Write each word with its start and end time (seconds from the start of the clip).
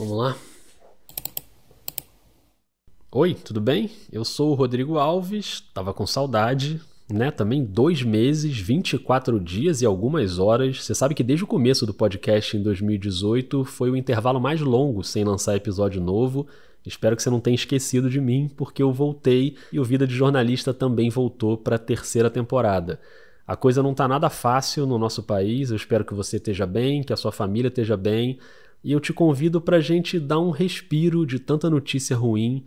Vamos 0.00 0.16
lá. 0.16 0.34
Oi, 3.12 3.34
tudo 3.34 3.60
bem? 3.60 3.90
Eu 4.10 4.24
sou 4.24 4.52
o 4.52 4.54
Rodrigo 4.54 4.96
Alves, 4.96 5.62
tava 5.74 5.92
com 5.92 6.06
saudade, 6.06 6.80
né? 7.12 7.30
Também 7.30 7.62
dois 7.62 8.02
meses, 8.02 8.58
24 8.58 9.38
dias 9.38 9.82
e 9.82 9.84
algumas 9.84 10.38
horas. 10.38 10.82
Você 10.82 10.94
sabe 10.94 11.14
que 11.14 11.22
desde 11.22 11.44
o 11.44 11.46
começo 11.46 11.84
do 11.84 11.92
podcast 11.92 12.56
em 12.56 12.62
2018 12.62 13.62
foi 13.66 13.90
o 13.90 13.96
intervalo 13.96 14.40
mais 14.40 14.62
longo 14.62 15.04
sem 15.04 15.22
lançar 15.22 15.54
episódio 15.54 16.00
novo. 16.00 16.46
Espero 16.86 17.14
que 17.14 17.22
você 17.22 17.28
não 17.28 17.38
tenha 17.38 17.54
esquecido 17.54 18.08
de 18.08 18.22
mim, 18.22 18.50
porque 18.56 18.82
eu 18.82 18.90
voltei 18.94 19.54
e 19.70 19.78
o 19.78 19.84
Vida 19.84 20.06
de 20.06 20.14
Jornalista 20.14 20.72
também 20.72 21.10
voltou 21.10 21.58
para 21.58 21.76
a 21.76 21.78
terceira 21.78 22.30
temporada. 22.30 22.98
A 23.46 23.54
coisa 23.54 23.82
não 23.82 23.90
está 23.90 24.08
nada 24.08 24.30
fácil 24.30 24.86
no 24.86 24.96
nosso 24.96 25.22
país. 25.22 25.68
Eu 25.68 25.76
espero 25.76 26.06
que 26.06 26.14
você 26.14 26.38
esteja 26.38 26.64
bem, 26.64 27.02
que 27.02 27.12
a 27.12 27.18
sua 27.18 27.32
família 27.32 27.68
esteja 27.68 27.98
bem 27.98 28.38
e 28.82 28.92
eu 28.92 29.00
te 29.00 29.12
convido 29.12 29.60
para 29.60 29.76
a 29.76 29.80
gente 29.80 30.18
dar 30.18 30.40
um 30.40 30.50
respiro 30.50 31.26
de 31.26 31.38
tanta 31.38 31.68
notícia 31.68 32.16
ruim. 32.16 32.64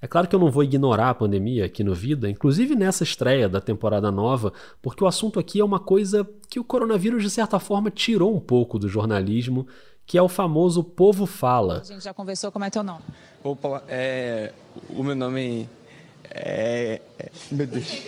É 0.00 0.06
claro 0.08 0.26
que 0.26 0.34
eu 0.34 0.40
não 0.40 0.50
vou 0.50 0.64
ignorar 0.64 1.10
a 1.10 1.14
pandemia 1.14 1.64
aqui 1.64 1.84
no 1.84 1.94
Vida, 1.94 2.28
inclusive 2.28 2.74
nessa 2.74 3.04
estreia 3.04 3.48
da 3.48 3.60
temporada 3.60 4.10
nova, 4.10 4.52
porque 4.80 5.04
o 5.04 5.06
assunto 5.06 5.38
aqui 5.38 5.60
é 5.60 5.64
uma 5.64 5.78
coisa 5.78 6.28
que 6.50 6.58
o 6.58 6.64
coronavírus, 6.64 7.22
de 7.22 7.30
certa 7.30 7.60
forma, 7.60 7.90
tirou 7.90 8.34
um 8.34 8.40
pouco 8.40 8.80
do 8.80 8.88
jornalismo, 8.88 9.66
que 10.04 10.18
é 10.18 10.22
o 10.22 10.28
famoso 10.28 10.82
povo 10.82 11.24
fala. 11.24 11.80
A 11.80 11.84
gente 11.84 12.02
já 12.02 12.12
conversou, 12.12 12.50
como 12.50 12.64
é 12.64 12.70
teu 12.70 12.82
nome? 12.82 13.02
Opa, 13.44 13.84
é, 13.88 14.52
o 14.90 15.04
meu 15.04 15.14
nome 15.14 15.68
é, 15.81 15.81
é, 16.34 17.00
meu 17.50 17.66
Deus. 17.66 18.02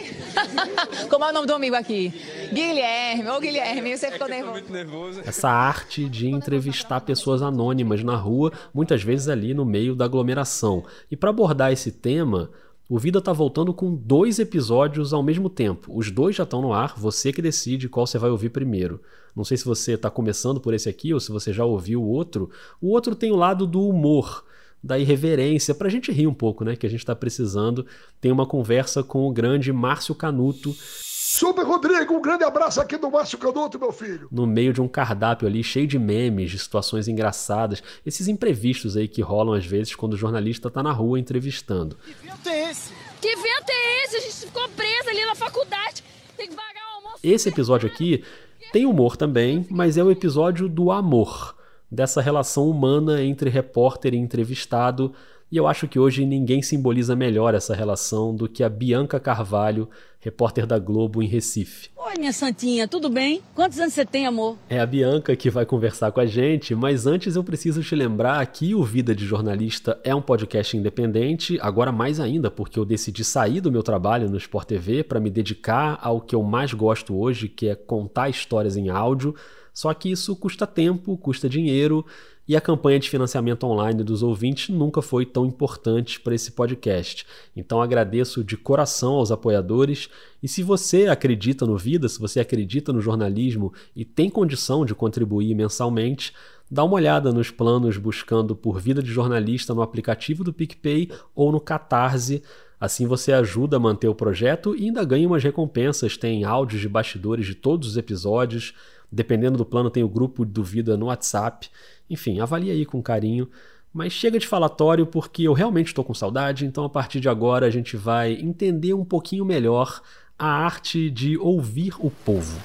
Como 1.11 1.25
é 1.25 1.31
o 1.31 1.33
nome 1.33 1.47
do 1.47 1.55
amigo 1.55 1.77
aqui? 1.77 2.13
Guilherme. 2.53 3.29
Ô, 3.29 3.39
Guilherme, 3.39 3.97
você 3.97 4.11
ficou 4.11 4.27
é 4.27 4.31
nervoso. 4.31 4.53
muito 4.53 4.73
nervoso. 4.73 5.21
Essa 5.25 5.51
arte 5.51 6.09
de 6.09 6.29
entrevistar 6.29 7.03
pessoas 7.03 7.43
anônimas 7.43 8.03
na 8.03 8.17
rua, 8.17 8.51
muitas 8.73 9.03
vezes 9.03 9.29
ali 9.29 9.53
no 9.53 9.65
meio 9.65 9.95
da 9.95 10.07
aglomeração. 10.07 10.85
E 11.11 11.17
para 11.17 11.31
abordar 11.31 11.71
esse 11.71 11.93
tema, 11.93 12.51
o 12.89 12.99
Vida 12.99 13.21
tá 13.21 13.33
voltando 13.33 13.75
com 13.75 13.95
dois 13.95 14.39
episódios 14.39 15.13
ao 15.13 15.23
mesmo 15.23 15.51
tempo. 15.51 15.93
Os 15.95 16.11
dois 16.11 16.35
já 16.35 16.45
estão 16.45 16.63
no 16.63 16.73
ar, 16.73 16.95
você 16.97 17.33
que 17.33 17.43
decide 17.43 17.89
qual 17.89 18.07
você 18.07 18.19
vai 18.19 18.31
ouvir 18.31 18.49
primeiro. 18.49 19.01
Não 19.37 19.45
sei 19.45 19.57
se 19.57 19.65
você 19.65 19.93
está 19.93 20.09
começando 20.09 20.61
por 20.61 20.73
esse 20.73 20.89
aqui 20.89 21.13
ou 21.13 21.21
se 21.21 21.31
você 21.31 21.53
já 21.53 21.65
ouviu 21.65 22.03
o 22.03 22.09
outro. 22.09 22.49
O 22.81 22.91
outro 22.91 23.15
tem 23.15 23.33
o 23.33 23.37
lado 23.37 23.67
do 23.67 23.87
humor 23.87 24.45
da 24.85 24.99
irreverência, 24.99 25.75
para 25.75 25.89
a 25.89 25.91
gente 25.91 26.13
rir 26.13 26.27
um 26.27 26.35
pouco, 26.35 26.63
né? 26.63 26.77
Que 26.77 26.87
a 26.87 26.91
gente 26.91 27.01
está 27.01 27.17
precisando. 27.17 27.87
Tem 28.21 28.31
uma 28.31 28.47
conversa 28.47 29.03
com 29.03 29.27
o 29.27 29.33
grande 29.33 29.73
Márcio 29.73 30.15
Canuto. 30.15 30.77
Super 30.79 31.65
Rodrigo, 31.65 32.13
um 32.13 32.21
grande 32.21 32.45
abraço 32.45 32.83
aqui 32.83 32.99
do 32.99 33.11
Márcio 33.11 33.39
Canuto, 33.39 33.79
meu 33.79 33.91
filho. 33.91 34.29
No 34.31 34.47
meio 34.47 34.75
de 34.75 34.83
um 34.83 34.87
cardápio 34.87 35.49
ali 35.49 35.65
cheio 35.65 35.87
de 35.87 35.99
memes, 35.99 36.51
de 36.51 36.59
situações 36.59 37.09
engraçadas, 37.09 37.83
esses 38.05 38.29
imprevistos 38.29 38.95
aí 38.95 39.09
que 39.09 39.23
rolam 39.23 39.55
às 39.55 39.65
vezes 39.65 39.97
quando 39.97 40.13
o 40.13 40.19
jornalista 40.19 40.69
está 40.69 40.83
na 40.83 40.93
rua 40.93 41.19
entrevistando. 41.19 41.97
Que 42.05 42.13
vento 42.29 42.49
é 42.51 42.71
esse? 42.71 42.93
Que 43.23 43.35
vento 43.35 43.71
é 43.71 44.05
esse? 44.05 44.17
A 44.17 44.21
gente 44.21 44.35
ficou 44.35 44.69
presa 44.69 45.11
ali 45.11 45.25
na 45.25 45.35
faculdade. 45.35 46.05
Tem 46.37 46.47
que 46.47 46.55
pagar 46.55 46.93
o 46.93 46.97
almoço. 46.97 47.21
Esse 47.23 47.49
episódio 47.49 47.89
aqui 47.89 48.23
tem 48.71 48.85
humor 48.85 49.17
também, 49.17 49.67
mas 49.71 49.97
é 49.97 50.05
o 50.05 50.11
episódio 50.11 50.69
do 50.69 50.91
amor 50.93 51.55
dessa 51.95 52.21
relação 52.21 52.69
humana 52.69 53.23
entre 53.23 53.49
repórter 53.49 54.13
e 54.13 54.19
entrevistado, 54.19 55.15
e 55.51 55.57
eu 55.57 55.69
acho 55.69 55.87
que 55.87 55.99
hoje 55.99 56.27
ninguém 56.27 56.61
simboliza 56.61 57.15
melhor 57.15 57.55
essa 57.55 57.75
relação 57.75 58.35
do 58.35 58.49
que 58.49 58.65
a 58.65 58.69
Bianca 58.69 59.21
Carvalho, 59.21 59.89
repórter 60.25 60.67
da 60.67 60.79
Globo 60.79 61.23
em 61.23 61.27
Recife. 61.27 61.91
Oi, 61.95 62.15
minha 62.19 62.33
santinha, 62.33 62.89
tudo 62.89 63.11
bem? 63.11 63.43
Quantos 63.55 63.79
anos 63.79 63.93
você 63.93 64.07
tem, 64.07 64.27
amor? 64.27 64.57
É 64.71 64.81
a 64.81 64.87
Bianca 64.87 65.37
que 65.37 65.51
vai 65.51 65.67
conversar 65.67 66.11
com 66.13 66.21
a 66.21 66.25
gente, 66.25 66.75
mas 66.75 67.07
antes 67.07 67.37
eu 67.37 67.45
preciso 67.45 67.83
te 67.83 67.95
lembrar 67.95 68.47
que 68.47 68.75
o 68.75 68.83
Vida 68.83 69.15
de 69.15 69.27
Jornalista 69.27 70.01
é 70.03 70.15
um 70.15 70.23
podcast 70.23 70.75
independente, 70.79 71.59
agora 71.61 71.93
mais 71.93 72.19
ainda 72.21 72.51
porque 72.51 72.79
eu 72.79 72.87
decidi 72.87 73.23
sair 73.23 73.61
do 73.61 73.71
meu 73.71 73.83
trabalho 73.83 74.31
no 74.31 74.39
Sport 74.39 74.67
TV 74.67 75.05
para 75.05 75.21
me 75.21 75.29
dedicar 75.29 75.99
ao 76.01 76.23
que 76.23 76.35
eu 76.35 76.43
mais 76.43 76.73
gosto 76.73 77.15
hoje, 77.15 77.47
que 77.47 77.69
é 77.69 77.75
contar 77.75 78.31
histórias 78.31 78.79
em 78.79 78.89
áudio. 78.89 79.35
Só 79.75 79.93
que 79.93 80.11
isso 80.11 80.35
custa 80.37 80.67
tempo, 80.67 81.19
custa 81.19 81.51
dinheiro 81.51 82.07
e 82.47 82.55
a 82.55 82.61
campanha 82.61 82.99
de 82.99 83.09
financiamento 83.09 83.65
online 83.65 84.05
dos 84.05 84.23
ouvintes 84.23 84.69
nunca 84.69 85.01
foi 85.01 85.25
tão 85.25 85.47
importante 85.47 86.21
para 86.21 86.35
esse 86.35 86.53
podcast. 86.53 87.27
Então 87.57 87.81
agradeço 87.81 88.45
de 88.45 88.57
coração 88.57 89.15
aos 89.15 89.33
apoiadores 89.33 90.09
e 90.43 90.49
se 90.49 90.63
você 90.63 91.07
acredita 91.07 91.67
no 91.67 91.79
Vida, 91.79 92.09
se 92.09 92.21
você 92.21 92.41
acredita 92.41 92.93
no 92.93 93.01
jornalismo 93.01 93.73
e 93.97 94.05
tem 94.05 94.29
condição 94.29 94.85
de 94.85 94.95
contribuir 94.95 95.55
mensalmente, 95.55 96.35
dá 96.71 96.85
uma 96.85 96.97
olhada 96.97 97.33
nos 97.33 97.51
planos 97.51 97.97
buscando 97.97 98.55
por 98.55 98.79
Vida 98.79 99.03
de 99.03 99.11
Jornalista 99.11 99.75
no 99.75 99.83
aplicativo 99.83 100.45
do 100.45 100.53
PicPay 100.53 101.11
ou 101.35 101.51
no 101.51 101.61
Catarse. 101.61 102.43
Assim 102.79 103.07
você 103.07 103.33
ajuda 103.33 103.79
a 103.79 103.81
manter 103.81 104.09
o 104.09 104.15
projeto 104.15 104.77
e 104.77 104.85
ainda 104.85 105.05
ganha 105.05 105.27
umas 105.27 105.43
recompensas. 105.43 106.19
Tem 106.19 106.45
áudios 106.45 106.83
de 106.83 106.89
bastidores 106.89 107.47
de 107.47 107.55
todos 107.55 107.89
os 107.89 107.97
episódios, 107.97 108.75
Dependendo 109.15 109.57
do 109.57 109.65
plano, 109.65 109.91
tem 109.91 110.03
o 110.03 110.09
grupo 110.09 110.45
do 110.45 110.65
Vida 110.65 110.97
no 110.97 111.07
WhatsApp. 111.07 111.71
Enfim, 112.09 112.41
avalie 112.41 112.71
aí 112.71 112.85
com 112.85 113.03
carinho. 113.03 113.49
Mas 113.93 114.13
chega 114.13 114.39
de 114.39 114.47
falatório 114.47 115.07
porque 115.07 115.45
eu 115.45 115.53
realmente 115.53 115.89
estou 115.89 116.05
com 116.05 116.13
saudade, 116.13 116.67
então 116.67 116.85
a 116.85 116.91
partir 116.91 117.21
de 117.21 117.29
agora 117.29 117.67
a 117.67 117.71
gente 117.71 117.97
vai 117.97 118.33
entender 118.33 118.93
um 118.93 119.05
pouquinho 119.05 119.45
melhor 119.45 120.03
a 120.39 120.49
arte 120.49 121.09
de 121.11 121.39
ouvir 121.39 121.95
o 122.01 122.11
povo. 122.11 122.61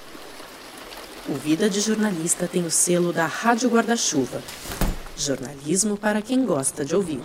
O 1.27 1.33
Vida 1.33 1.69
de 1.69 1.79
Jornalista 1.79 2.47
tem 2.47 2.66
o 2.66 2.72
selo 2.72 3.13
da 3.13 3.27
Rádio 3.27 3.69
Guarda-Chuva. 3.69 4.41
Jornalismo 5.16 5.95
para 5.95 6.21
quem 6.21 6.44
gosta 6.44 6.83
de 6.83 6.95
ouvir. 6.95 7.21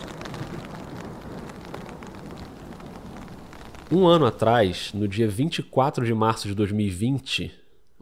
Um 3.90 4.06
ano 4.06 4.26
atrás, 4.26 4.90
no 4.92 5.08
dia 5.08 5.28
24 5.28 6.04
de 6.04 6.12
março 6.12 6.46
de 6.46 6.54
2020, 6.54 7.50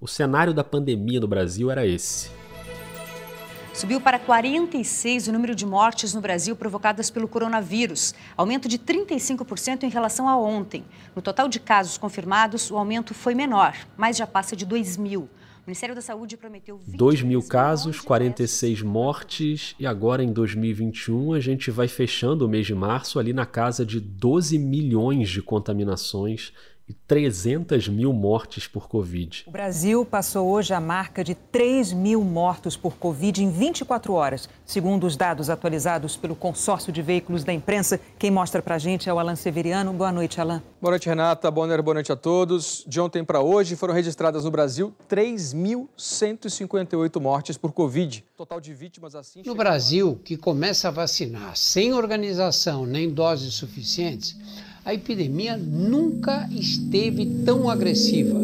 o 0.01 0.09
cenário 0.09 0.53
da 0.53 0.65
pandemia 0.65 1.21
no 1.21 1.29
Brasil 1.29 1.71
era 1.71 1.87
esse. 1.87 2.42
Subiu 3.83 4.01
para 4.01 4.17
46 4.17 5.27
o 5.27 5.33
número 5.33 5.57
de 5.57 5.67
mortes 5.67 6.15
no 6.15 6.21
Brasil 6.21 6.55
provocadas 6.55 7.11
pelo 7.11 7.27
coronavírus, 7.27 8.15
aumento 8.37 8.69
de 8.69 8.79
35% 8.79 9.83
em 9.83 9.89
relação 9.89 10.29
a 10.29 10.39
ontem. 10.39 10.85
No 11.17 11.21
total 11.21 11.49
de 11.49 11.59
casos 11.59 11.99
confirmados, 11.99 12.71
o 12.71 12.77
aumento 12.77 13.13
foi 13.13 13.35
menor, 13.35 13.75
mas 13.97 14.17
já 14.17 14.25
passa 14.25 14.55
de 14.55 14.65
2 14.65 14.97
mil. 14.99 15.23
O 15.23 15.29
Ministério 15.67 15.97
da 15.97 16.01
Saúde 16.01 16.37
prometeu 16.37 16.79
2 16.87 17.23
mil 17.23 17.43
casos, 17.43 18.01
46 18.01 18.83
mortes 18.83 19.75
e 19.81 19.85
agora 19.85 20.23
em 20.23 20.33
2021 20.33 21.33
a 21.33 21.41
gente 21.41 21.69
vai 21.69 21.89
fechando 21.89 22.47
o 22.47 22.49
mês 22.49 22.67
de 22.67 22.77
março 22.77 23.19
ali 23.19 23.33
na 23.33 23.47
casa 23.47 23.85
de 23.85 23.99
12 23.99 24.59
milhões 24.59 25.29
de 25.29 25.43
contaminações 25.43 26.53
e 26.89 26.93
300 26.93 27.89
mil 27.89 28.13
mortes 28.13 28.67
por 28.67 28.89
Covid. 28.89 29.45
O 29.47 29.51
Brasil 29.51 30.05
passou 30.05 30.49
hoje 30.49 30.75
a 30.75 30.81
marca 30.81 31.25
de 31.25 31.35
3 31.35 31.93
mil 31.93 32.23
mortos 32.23 32.77
por 32.77 32.97
Covid 32.97 33.43
em 33.43 33.51
24 33.51 34.13
horas, 34.13 34.49
segundo 34.65 35.07
os 35.07 35.17
dados 35.17 35.49
atualizados 35.49 36.17
pelo 36.17 36.35
consórcio 36.35 36.93
de 36.93 37.01
veículos 37.03 37.45
da 37.45 37.53
imprensa. 37.53 38.01
Quem 38.19 38.31
mostra 38.31 38.61
pra 38.61 38.79
gente 38.79 39.09
é 39.09 39.15
o 39.15 39.19
Alan 39.19 39.37
Severiano. 39.37 39.93
Boa 39.93 40.13
noite, 40.13 40.41
Alan. 40.41 40.63
Boa 40.81 40.93
noite, 40.93 41.09
Renata. 41.09 41.51
Bonner, 41.51 41.83
boa 41.83 41.95
noite 41.95 42.13
a 42.13 42.17
todos. 42.17 42.85
De 42.87 43.01
ontem 43.01 43.25
para 43.25 43.41
hoje 43.41 43.77
foram 43.77 43.95
registradas 43.95 44.45
no 44.45 44.51
Brasil 44.51 44.95
3.158 45.09 47.21
mortes 47.21 47.57
por 47.57 47.73
Covid. 47.73 48.25
Total 48.37 48.61
de 48.61 48.75
vítimas 48.75 49.15
assim. 49.15 49.43
No 49.47 49.55
Brasil, 49.55 50.21
que 50.25 50.37
começa 50.37 50.89
a 50.89 50.91
vacinar 50.91 51.57
sem 51.57 51.93
organização 51.93 52.85
nem 52.85 53.09
doses 53.09 53.55
suficientes 53.55 54.37
a 54.85 54.93
epidemia 54.93 55.57
nunca 55.57 56.49
esteve 56.51 57.25
tão 57.45 57.71
agressiva. 57.71 58.39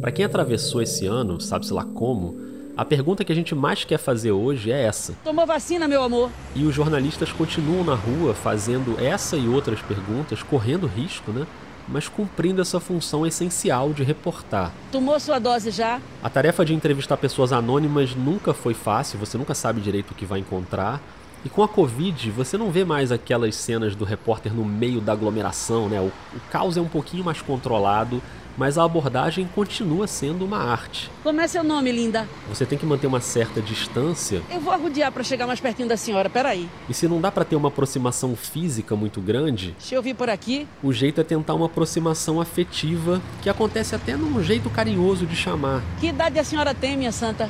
Para 0.00 0.10
quem 0.10 0.24
atravessou 0.24 0.82
esse 0.82 1.06
ano, 1.06 1.40
sabe-se 1.40 1.72
lá 1.72 1.84
como, 1.84 2.34
a 2.76 2.84
pergunta 2.84 3.24
que 3.24 3.32
a 3.32 3.34
gente 3.34 3.54
mais 3.54 3.84
quer 3.84 3.98
fazer 3.98 4.32
hoje 4.32 4.72
é 4.72 4.82
essa. 4.82 5.14
Tomou 5.24 5.46
vacina, 5.46 5.86
meu 5.86 6.02
amor? 6.02 6.30
E 6.56 6.64
os 6.64 6.74
jornalistas 6.74 7.30
continuam 7.30 7.84
na 7.84 7.94
rua 7.94 8.34
fazendo 8.34 8.98
essa 9.00 9.36
e 9.36 9.48
outras 9.48 9.80
perguntas, 9.80 10.42
correndo 10.42 10.86
risco, 10.86 11.30
né? 11.30 11.46
Mas 11.88 12.08
cumprindo 12.08 12.60
essa 12.60 12.78
função 12.78 13.26
essencial 13.26 13.92
de 13.92 14.02
reportar. 14.02 14.72
Tomou 14.92 15.18
sua 15.18 15.38
dose 15.38 15.70
já? 15.70 16.00
A 16.22 16.28
tarefa 16.28 16.64
de 16.64 16.74
entrevistar 16.74 17.16
pessoas 17.16 17.52
anônimas 17.52 18.14
nunca 18.14 18.52
foi 18.52 18.74
fácil, 18.74 19.18
você 19.18 19.38
nunca 19.38 19.54
sabe 19.54 19.80
direito 19.80 20.10
o 20.10 20.14
que 20.14 20.26
vai 20.26 20.40
encontrar. 20.40 21.00
E 21.44 21.48
com 21.48 21.62
a 21.62 21.68
Covid, 21.68 22.30
você 22.32 22.58
não 22.58 22.70
vê 22.70 22.84
mais 22.84 23.12
aquelas 23.12 23.54
cenas 23.54 23.94
do 23.94 24.04
repórter 24.04 24.52
no 24.52 24.64
meio 24.64 25.00
da 25.00 25.12
aglomeração, 25.12 25.88
né? 25.88 26.00
O, 26.00 26.06
o 26.06 26.40
caos 26.50 26.76
é 26.76 26.80
um 26.80 26.88
pouquinho 26.88 27.22
mais 27.22 27.40
controlado, 27.40 28.20
mas 28.56 28.76
a 28.76 28.82
abordagem 28.82 29.48
continua 29.54 30.08
sendo 30.08 30.44
uma 30.44 30.58
arte. 30.58 31.08
Como 31.22 31.40
é 31.40 31.46
seu 31.46 31.62
nome, 31.62 31.92
linda? 31.92 32.28
Você 32.48 32.66
tem 32.66 32.76
que 32.76 32.84
manter 32.84 33.06
uma 33.06 33.20
certa 33.20 33.62
distância. 33.62 34.42
Eu 34.50 34.60
vou 34.60 34.72
arrodear 34.72 35.12
para 35.12 35.22
chegar 35.22 35.46
mais 35.46 35.60
pertinho 35.60 35.88
da 35.88 35.96
senhora, 35.96 36.28
peraí. 36.28 36.68
E 36.88 36.92
se 36.92 37.06
não 37.06 37.20
dá 37.20 37.30
para 37.30 37.44
ter 37.44 37.54
uma 37.54 37.68
aproximação 37.68 38.34
física 38.34 38.96
muito 38.96 39.20
grande, 39.20 39.76
deixa 39.78 39.94
eu 39.94 40.02
vir 40.02 40.16
por 40.16 40.28
aqui. 40.28 40.66
O 40.82 40.92
jeito 40.92 41.20
é 41.20 41.24
tentar 41.24 41.54
uma 41.54 41.66
aproximação 41.66 42.40
afetiva, 42.40 43.22
que 43.42 43.48
acontece 43.48 43.94
até 43.94 44.16
num 44.16 44.42
jeito 44.42 44.68
carinhoso 44.70 45.24
de 45.24 45.36
chamar. 45.36 45.80
Que 46.00 46.08
idade 46.08 46.36
a 46.40 46.44
senhora 46.44 46.74
tem, 46.74 46.96
minha 46.96 47.12
santa? 47.12 47.48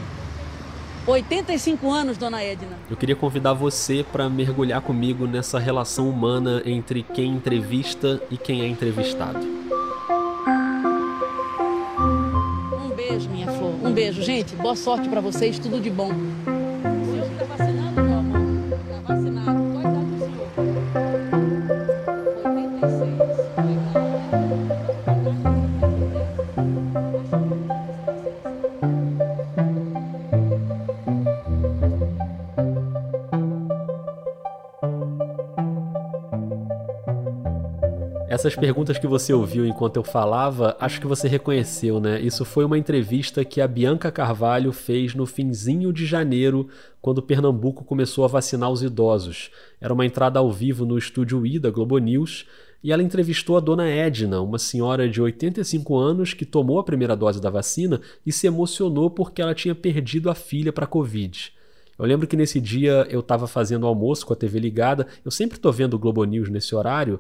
85 1.09 1.91
anos, 1.91 2.19
dona 2.19 2.43
Edna. 2.43 2.77
Eu 2.91 2.97
queria 2.97 3.17
convidar 3.17 3.55
você 3.55 4.05
para 4.13 4.29
mergulhar 4.29 4.83
comigo 4.83 5.27
nessa 5.27 5.59
relação 5.59 6.09
humana 6.09 6.63
entre 6.67 7.03
quem 7.03 7.33
entrevista 7.33 8.21
e 8.31 8.37
quem 8.37 8.61
é 8.61 8.67
entrevistado. 8.67 9.39
Um 12.73 12.91
beijo, 12.95 13.31
minha 13.31 13.47
flor. 13.47 13.75
Um 13.83 13.93
beijo, 13.93 14.23
gente. 14.23 14.55
Boa 14.57 14.77
sorte 14.77 15.09
para 15.09 15.23
vocês, 15.23 15.59
tudo 15.59 15.81
de 15.81 15.89
bom. 15.89 16.11
Essas 38.29 38.55
perguntas 38.55 38.99
que 38.99 39.07
você 39.07 39.33
ouviu 39.33 39.67
enquanto 39.67 39.97
eu 39.97 40.05
falava, 40.05 40.77
acho 40.79 41.01
que 41.01 41.07
você 41.07 41.27
reconheceu, 41.27 41.99
né? 41.99 42.21
Isso 42.21 42.45
foi 42.45 42.63
uma 42.63 42.77
entrevista 42.77 43.43
que 43.43 43.59
a 43.59 43.67
Bianca 43.67 44.13
Carvalho 44.13 44.71
fez 44.71 45.15
no 45.15 45.25
finzinho 45.25 45.91
de 45.95 46.05
janeiro, 46.05 46.69
quando 47.01 47.23
Pernambuco 47.23 47.85
começou 47.85 48.27
a 48.27 48.29
vacinar 48.29 48.71
os 48.71 48.83
idosos. 48.83 49.51
Era 49.81 49.95
uma 49.95 50.05
entrada 50.05 50.39
ao 50.39 50.53
vivo 50.53 50.85
no 50.85 50.99
estúdio 50.99 51.47
I 51.47 51.59
da 51.59 51.71
Globo 51.71 51.97
News 51.97 52.45
e 52.85 52.93
ela 52.93 53.03
entrevistou 53.03 53.57
a 53.57 53.61
dona 53.61 53.89
Edna, 53.89 54.43
uma 54.43 54.59
senhora 54.59 55.09
de 55.09 55.23
85 55.23 55.97
anos 55.97 56.35
que 56.35 56.45
tomou 56.45 56.79
a 56.79 56.85
primeira 56.85 57.17
dose 57.17 57.41
da 57.41 57.49
vacina 57.49 57.99
e 58.27 58.31
se 58.31 58.47
emocionou 58.47 59.09
porque 59.09 59.41
ela 59.41 59.55
tinha 59.55 59.75
perdido 59.75 60.29
a 60.29 60.35
filha 60.35 60.71
para 60.71 60.85
a 60.85 60.89
Covid. 60.89 61.51
Eu 61.99 62.05
lembro 62.05 62.27
que 62.27 62.37
nesse 62.37 62.61
dia 62.61 63.07
eu 63.11 63.21
estava 63.21 63.49
fazendo 63.49 63.87
almoço 63.87 64.27
com 64.27 64.35
a 64.35 64.37
TV 64.37 64.61
ligada, 64.61 65.07
eu 65.25 65.31
sempre 65.31 65.57
estou 65.57 65.73
vendo 65.73 65.95
o 65.95 65.99
Globo 65.99 66.23
News 66.25 66.51
nesse 66.51 66.75
horário, 66.75 67.19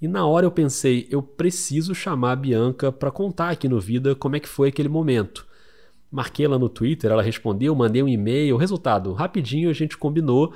e 0.00 0.06
na 0.06 0.24
hora 0.26 0.46
eu 0.46 0.50
pensei, 0.50 1.08
eu 1.10 1.22
preciso 1.22 1.94
chamar 1.94 2.32
a 2.32 2.36
Bianca 2.36 2.92
para 2.92 3.10
contar 3.10 3.50
aqui 3.50 3.68
no 3.68 3.80
Vida 3.80 4.14
como 4.14 4.36
é 4.36 4.40
que 4.40 4.48
foi 4.48 4.68
aquele 4.68 4.88
momento. 4.88 5.46
Marquei 6.10 6.46
ela 6.46 6.58
no 6.58 6.68
Twitter, 6.68 7.10
ela 7.10 7.22
respondeu, 7.22 7.74
mandei 7.74 8.02
um 8.02 8.08
e-mail, 8.08 8.56
resultado, 8.56 9.12
rapidinho 9.12 9.68
a 9.68 9.72
gente 9.72 9.98
combinou 9.98 10.54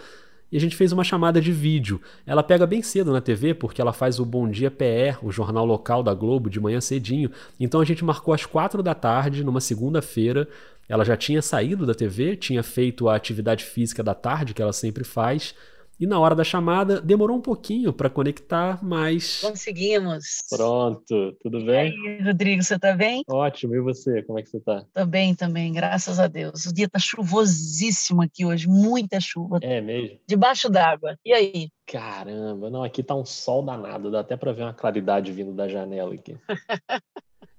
e 0.53 0.57
a 0.57 0.61
gente 0.61 0.77
fez 0.77 0.93
uma 0.93 1.03
chamada 1.03 1.41
de 1.41 1.51
vídeo. 1.51 2.01
Ela 2.27 2.43
pega 2.43 2.67
bem 2.67 2.83
cedo 2.83 3.11
na 3.11 3.23
TV 3.23 3.55
porque 3.55 3.81
ela 3.81 3.93
faz 3.93 4.21
o 4.21 4.25
Bom 4.25 4.49
Dia 4.49 4.71
PR, 4.71 5.19
o 5.23 5.33
jornal 5.33 5.65
local 5.65 6.03
da 6.03 6.13
Globo, 6.13 6.51
de 6.51 6.61
manhã 6.61 6.79
cedinho. 6.79 7.31
Então 7.59 7.81
a 7.81 7.85
gente 7.85 8.05
marcou 8.05 8.35
às 8.35 8.45
quatro 8.45 8.83
da 8.83 8.95
tarde, 8.95 9.43
numa 9.43 9.63
segunda-feira. 9.63 10.47
Ela 10.87 11.05
já 11.05 11.17
tinha 11.17 11.41
saído 11.41 11.87
da 11.87 11.95
TV, 11.95 12.37
tinha 12.37 12.63
feito 12.63 13.09
a 13.09 13.17
atividade 13.17 13.65
física 13.65 14.03
da 14.03 14.15
tarde 14.15 14.53
que 14.53 14.61
ela 14.61 14.75
sempre 14.75 15.05
faz. 15.05 15.55
E 16.01 16.07
na 16.07 16.19
hora 16.19 16.35
da 16.35 16.43
chamada 16.43 17.01
demorou 17.01 17.37
um 17.37 17.41
pouquinho 17.41 17.93
para 17.93 18.11
conectar, 18.11 18.83
mas. 18.83 19.41
Conseguimos. 19.41 20.25
Pronto, 20.51 21.37
tudo 21.41 21.59
E 21.61 21.65
bem? 21.67 21.93
aí, 21.93 22.23
Rodrigo, 22.23 22.63
você 22.63 22.79
tá 22.79 22.93
bem? 22.95 23.23
Ótimo, 23.29 23.75
e 23.77 23.81
você? 23.81 24.23
Como 24.23 24.39
é 24.39 24.43
que 24.43 24.49
você 24.49 24.59
tá? 24.61 24.85
Tô 24.93 25.07
bem 25.07 25.35
também, 25.35 25.73
graças 25.73 26.19
a 26.19 26.27
Deus. 26.27 26.67
O 26.67 26.75
dia 26.75 26.89
tá 26.89 26.99
chuvosíssimo 26.99 28.23
aqui 28.23 28.45
hoje, 28.45 28.67
muita 28.67 29.21
chuva. 29.21 29.59
É 29.63 29.81
mesmo? 29.81 30.19
Debaixo 30.27 30.69
d'água. 30.69 31.17
E 31.25 31.33
aí? 31.33 31.69
Caramba, 31.87 32.69
não, 32.71 32.83
aqui 32.83 33.03
tá 33.03 33.15
um 33.15 33.25
sol 33.25 33.63
danado, 33.65 34.11
dá 34.11 34.21
até 34.21 34.37
para 34.37 34.53
ver 34.53 34.63
uma 34.63 34.73
claridade 34.75 35.31
vindo 35.31 35.53
da 35.53 35.69
janela 35.69 36.15
aqui. 36.15 36.37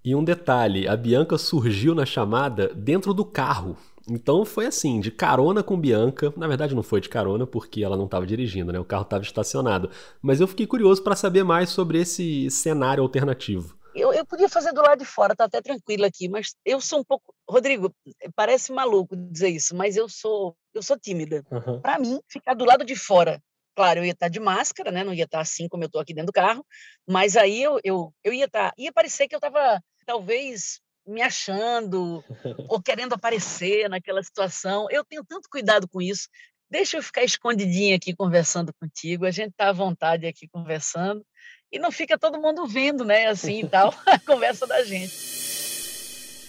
e 0.03 0.13
um 0.15 0.24
detalhe, 0.24 0.88
a 0.88 0.97
Bianca 0.97 1.38
surgiu 1.38 1.95
na 1.95 2.06
chamada 2.06 2.74
dentro 2.74 3.13
do 3.13 3.24
carro. 3.24 3.77
Então 4.09 4.44
foi 4.44 4.65
assim, 4.65 5.00
de 5.00 5.11
carona 5.11 5.63
com 5.63 5.79
Bianca. 5.79 6.33
Na 6.35 6.47
verdade 6.47 6.75
não 6.75 6.83
foi 6.83 7.00
de 7.00 7.09
carona 7.09 7.47
porque 7.47 7.83
ela 7.83 7.97
não 7.97 8.05
estava 8.05 8.25
dirigindo, 8.25 8.71
né? 8.71 8.79
O 8.79 8.85
carro 8.85 9.03
estava 9.03 9.23
estacionado. 9.23 9.89
Mas 10.21 10.41
eu 10.41 10.47
fiquei 10.47 10.67
curioso 10.67 11.03
para 11.03 11.15
saber 11.15 11.44
mais 11.44 11.69
sobre 11.69 12.00
esse 12.00 12.50
cenário 12.50 13.03
alternativo. 13.03 13.77
Eu, 13.95 14.11
eu 14.11 14.25
podia 14.25 14.50
fazer 14.50 14.73
do 14.73 14.81
lado 14.81 15.00
de 15.00 15.05
fora, 15.05 15.35
tá 15.35 15.45
até 15.45 15.61
tranquilo 15.61 16.03
aqui, 16.03 16.27
mas 16.27 16.55
eu 16.65 16.81
sou 16.81 17.00
um 17.00 17.03
pouco. 17.03 17.33
Rodrigo, 17.47 17.94
parece 18.35 18.71
maluco 18.71 19.15
dizer 19.15 19.50
isso, 19.50 19.75
mas 19.75 19.95
eu 19.95 20.09
sou, 20.09 20.56
eu 20.73 20.81
sou 20.81 20.97
tímida. 20.97 21.44
Uhum. 21.51 21.79
Para 21.79 21.99
mim, 21.99 22.19
ficar 22.27 22.56
do 22.56 22.65
lado 22.65 22.83
de 22.83 22.95
fora, 22.95 23.39
claro, 23.75 23.99
eu 23.99 24.06
ia 24.06 24.11
estar 24.11 24.29
de 24.29 24.39
máscara, 24.39 24.91
né? 24.91 25.03
Não 25.03 25.13
ia 25.13 25.25
estar 25.25 25.41
assim 25.41 25.67
como 25.67 25.83
eu 25.83 25.88
estou 25.88 26.01
aqui 26.01 26.13
dentro 26.13 26.27
do 26.27 26.33
carro, 26.33 26.65
mas 27.07 27.38
aí 27.38 27.61
eu, 27.61 27.79
eu, 27.83 28.11
eu 28.23 28.33
ia 28.33 28.45
estar, 28.45 28.73
ia 28.77 28.91
parecer 28.91 29.27
que 29.27 29.35
eu 29.35 29.38
estava 29.38 29.79
talvez 30.07 30.81
me 31.05 31.21
achando 31.21 32.23
ou 32.69 32.81
querendo 32.81 33.13
aparecer 33.13 33.89
naquela 33.89 34.23
situação. 34.23 34.88
Eu 34.89 35.03
tenho 35.03 35.23
tanto 35.23 35.50
cuidado 35.50 35.88
com 35.88 36.01
isso. 36.01 36.27
Deixa 36.69 36.97
eu 36.97 37.03
ficar 37.03 37.23
escondidinha 37.23 37.95
aqui 37.95 38.15
conversando 38.15 38.73
contigo. 38.73 39.25
A 39.25 39.31
gente 39.31 39.51
está 39.51 39.69
à 39.69 39.73
vontade 39.73 40.25
aqui 40.25 40.47
conversando 40.47 41.23
e 41.71 41.79
não 41.79 41.91
fica 41.91 42.17
todo 42.17 42.39
mundo 42.39 42.65
vendo, 42.67 43.03
né? 43.03 43.27
Assim 43.27 43.61
e 43.61 43.67
tal, 43.67 43.94
a 44.05 44.19
conversa 44.19 44.65
da 44.65 44.83
gente. 44.83 45.44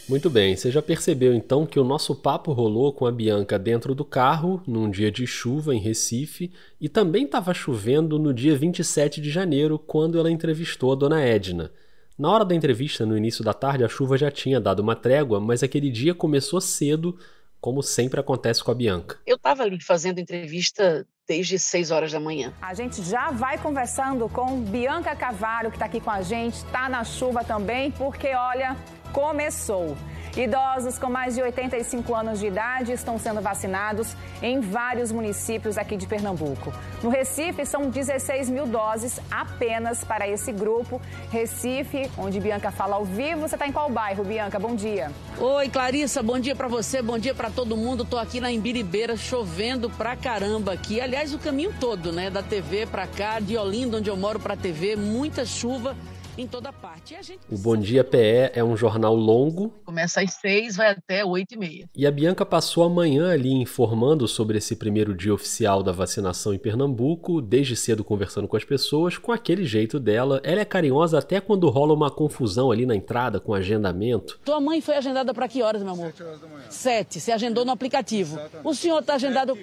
Muito 0.07 0.29
bem, 0.29 0.55
você 0.55 0.71
já 0.71 0.83
percebeu 0.83 1.33
então 1.33 1.65
que 1.65 1.81
o 1.81 1.85
nosso 1.85 2.15
papo 2.15 2.53
rolou 2.53 2.93
com 2.93 3.07
a 3.07 3.13
Bianca 3.13 3.59
dentro 3.59 3.95
do 3.95 4.05
carro, 4.05 4.63
num 4.67 4.91
dia 4.91 5.11
de 5.11 5.27
chuva 5.27 5.75
em 5.75 5.81
Recife, 5.81 6.53
e 6.79 6.91
também 6.91 7.25
estava 7.25 7.55
chovendo 7.55 8.19
no 8.19 8.35
dia 8.35 8.55
27 8.55 9.19
de 9.19 9.31
janeiro, 9.31 9.79
quando 9.79 10.19
ela 10.19 10.31
entrevistou 10.31 10.93
a 10.93 10.95
dona 10.95 11.23
Edna. 11.23 11.73
Na 12.17 12.31
hora 12.31 12.45
da 12.45 12.55
entrevista, 12.55 13.05
no 13.05 13.17
início 13.17 13.43
da 13.43 13.53
tarde, 13.53 13.83
a 13.83 13.89
chuva 13.89 14.17
já 14.17 14.31
tinha 14.31 14.61
dado 14.61 14.79
uma 14.79 14.95
trégua, 14.95 15.41
mas 15.41 15.65
aquele 15.65 15.91
dia 15.91 16.15
começou 16.15 16.61
cedo, 16.61 17.19
como 17.61 17.83
sempre 17.83 18.21
acontece 18.21 18.63
com 18.63 18.71
a 18.71 18.75
Bianca. 18.75 19.19
Eu 19.27 19.35
estava 19.35 19.65
ali 19.65 19.83
fazendo 19.83 20.21
entrevista 20.21 21.05
desde 21.27 21.59
6 21.59 21.91
horas 21.91 22.13
da 22.13 22.21
manhã. 22.21 22.53
A 22.63 22.73
gente 22.73 23.03
já 23.03 23.33
vai 23.33 23.59
conversando 23.59 24.29
com 24.29 24.61
Bianca 24.61 25.17
Cavalho, 25.17 25.71
que 25.71 25.77
está 25.77 25.87
aqui 25.87 25.99
com 25.99 26.11
a 26.11 26.23
gente, 26.23 26.55
está 26.55 26.89
na 26.89 27.03
chuva 27.03 27.43
também, 27.43 27.91
porque 27.91 28.29
olha, 28.29 28.77
começou. 29.13 29.97
Idosos 30.37 30.99
com 30.99 31.09
mais 31.09 31.37
de 31.37 31.43
85 31.43 32.13
anos 32.13 32.41
de 32.41 32.49
idade 32.49 32.91
estão 32.91 33.17
sendo 33.17 33.41
vacinados 33.41 34.17
em 34.43 34.59
vários 34.59 35.13
municípios 35.13 35.79
aqui 35.79 35.97
de 35.97 36.09
Pernambuco. 36.09 36.73
No 37.05 37.09
Recife, 37.09 37.65
são 37.65 37.89
16 37.89 38.51
mil 38.51 38.67
doses 38.67 39.21
apenas 39.31 40.03
para 40.03 40.27
esse 40.27 40.51
grupo. 40.51 41.01
Recife, 41.31 42.11
onde 42.19 42.41
Bianca 42.41 42.73
fala 42.73 42.97
ao 42.97 43.05
vivo. 43.05 43.43
Você 43.43 43.55
está 43.55 43.69
em 43.69 43.71
qual 43.71 43.89
bairro, 43.89 44.25
Bianca? 44.25 44.59
Bom 44.59 44.75
dia. 44.75 45.13
Oi, 45.39 45.69
Clarissa, 45.69 46.21
bom 46.21 46.41
dia 46.41 46.57
para 46.57 46.67
você, 46.67 47.01
bom 47.01 47.17
dia 47.17 47.35
para 47.35 47.49
todo 47.49 47.77
mundo. 47.77 48.05
Tô 48.05 48.19
aqui 48.19 48.41
na 48.41 48.51
Imbiribeira, 48.51 49.17
chovendo 49.17 49.89
pra 49.89 50.17
caramba 50.17 50.73
aqui. 50.73 51.01
Aliás, 51.01 51.33
o 51.33 51.39
caminho 51.39 51.73
todo, 51.79 52.11
né, 52.11 52.29
da 52.29 52.43
TV 52.43 52.87
pra 52.87 53.07
cá, 53.07 53.39
de 53.39 53.57
Olinda, 53.57 53.99
onde 53.99 54.11
eu 54.11 54.17
moro, 54.17 54.41
pra 54.41 54.57
TV, 54.57 54.97
muita 54.97 55.47
chuva 55.47 55.95
em 56.37 56.47
toda 56.47 56.73
parte. 56.73 57.15
E 57.15 57.17
a 57.17 57.23
gente 57.23 57.41
O 57.51 57.57
Bom 57.57 57.77
Dia 57.77 58.03
PE 58.03 58.51
é 58.55 58.65
um 58.65 58.77
jornal 58.77 59.15
longo 59.15 59.73
Começa 59.85 60.21
às 60.21 60.33
6, 60.35 60.77
vai 60.77 60.91
até 60.91 61.25
8 61.25 61.55
e 61.55 61.57
meia. 61.57 61.89
e 61.95 62.07
a 62.07 62.11
Bianca 62.11 62.45
passou 62.45 62.83
a 62.85 62.89
manhã 62.89 63.31
ali 63.31 63.53
informando 63.53 64.27
sobre 64.27 64.59
esse 64.59 64.75
primeiro 64.77 65.15
dia 65.15 65.33
oficial 65.33 65.83
da 65.83 65.93
vacinação 65.93 66.53
em 66.53 66.59
Pernambuco, 66.59 67.41
desde 67.41 67.77
cedo 67.77 68.03
conversando 68.03 68.49
com 68.49 68.57
as 68.57 68.65
pessoas, 68.65 69.17
com 69.17 69.31
aquele 69.33 69.65
jeito 69.65 70.01
dela. 70.01 70.41
Ela 70.43 70.61
é 70.61 70.65
carinhosa 70.65 71.19
até 71.19 71.41
quando 71.41 71.69
rola 71.69 71.95
uma 71.95 72.11
confusão 72.11 72.71
ali 72.71 72.85
na 72.87 72.97
entrada 72.97 73.39
com 73.39 73.55
agendamento. 73.55 74.41
Tua 74.45 74.61
mãe 74.61 74.81
foi 74.81 74.97
agendada 74.97 75.33
para 75.33 75.47
que 75.49 75.63
horas, 75.63 75.83
meu 75.83 75.93
amor? 75.93 76.07
Sete 76.11 76.23
horas 76.23 76.41
da 76.41 76.47
manhã. 76.49 76.65
Sete. 76.71 77.21
Você 77.21 77.33
agendou 77.33 77.65
no 77.65 77.71
aplicativo. 77.73 78.39
O 78.65 78.75
senhor 78.75 78.99
está 79.01 79.15
agendado... 79.15 79.57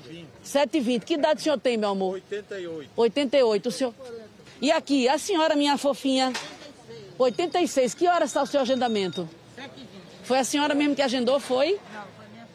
Sete 0.44 0.78
e 0.78 0.82
vinte. 0.82 1.06
Que 1.06 1.16
idade 1.16 1.40
o 1.42 1.44
senhor 1.44 1.60
tem, 1.60 1.78
meu 1.78 1.90
amor? 1.90 2.14
88. 2.14 2.90
88. 2.96 3.70
O 3.70 3.72
senhor... 3.72 3.94
E 4.62 4.72
aqui, 4.72 5.08
a 5.10 5.18
senhora, 5.18 5.56
minha 5.56 5.78
fofinha? 5.78 6.32
86. 7.24 7.94
Que 7.94 8.08
horas 8.08 8.30
está 8.30 8.42
o 8.42 8.46
seu 8.46 8.62
agendamento? 8.62 9.28
Foi 10.24 10.40
a 10.40 10.44
senhora 10.44 10.74
mesmo 10.74 10.96
que 10.96 11.02
agendou, 11.02 11.40
foi? 11.40 11.80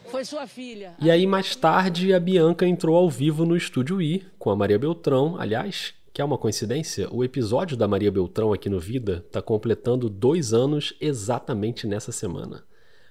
Foi 0.09 0.23
sua 0.23 0.47
filha. 0.47 0.93
E 0.99 1.11
aí, 1.11 1.27
mais 1.27 1.55
tarde, 1.55 2.13
a 2.13 2.19
Bianca 2.19 2.65
entrou 2.65 2.95
ao 2.95 3.09
vivo 3.09 3.45
no 3.45 3.57
Estúdio 3.57 4.01
I 4.01 4.25
com 4.39 4.49
a 4.49 4.55
Maria 4.55 4.79
Beltrão. 4.79 5.35
Aliás, 5.37 5.93
que 6.13 6.21
é 6.21 6.25
uma 6.25 6.37
coincidência, 6.37 7.07
o 7.11 7.23
episódio 7.23 7.75
da 7.77 7.87
Maria 7.87 8.11
Beltrão 8.11 8.53
aqui 8.53 8.69
no 8.69 8.79
Vida 8.79 9.23
está 9.27 9.41
completando 9.41 10.09
dois 10.09 10.53
anos 10.53 10.93
exatamente 10.99 11.85
nessa 11.85 12.11
semana. 12.11 12.63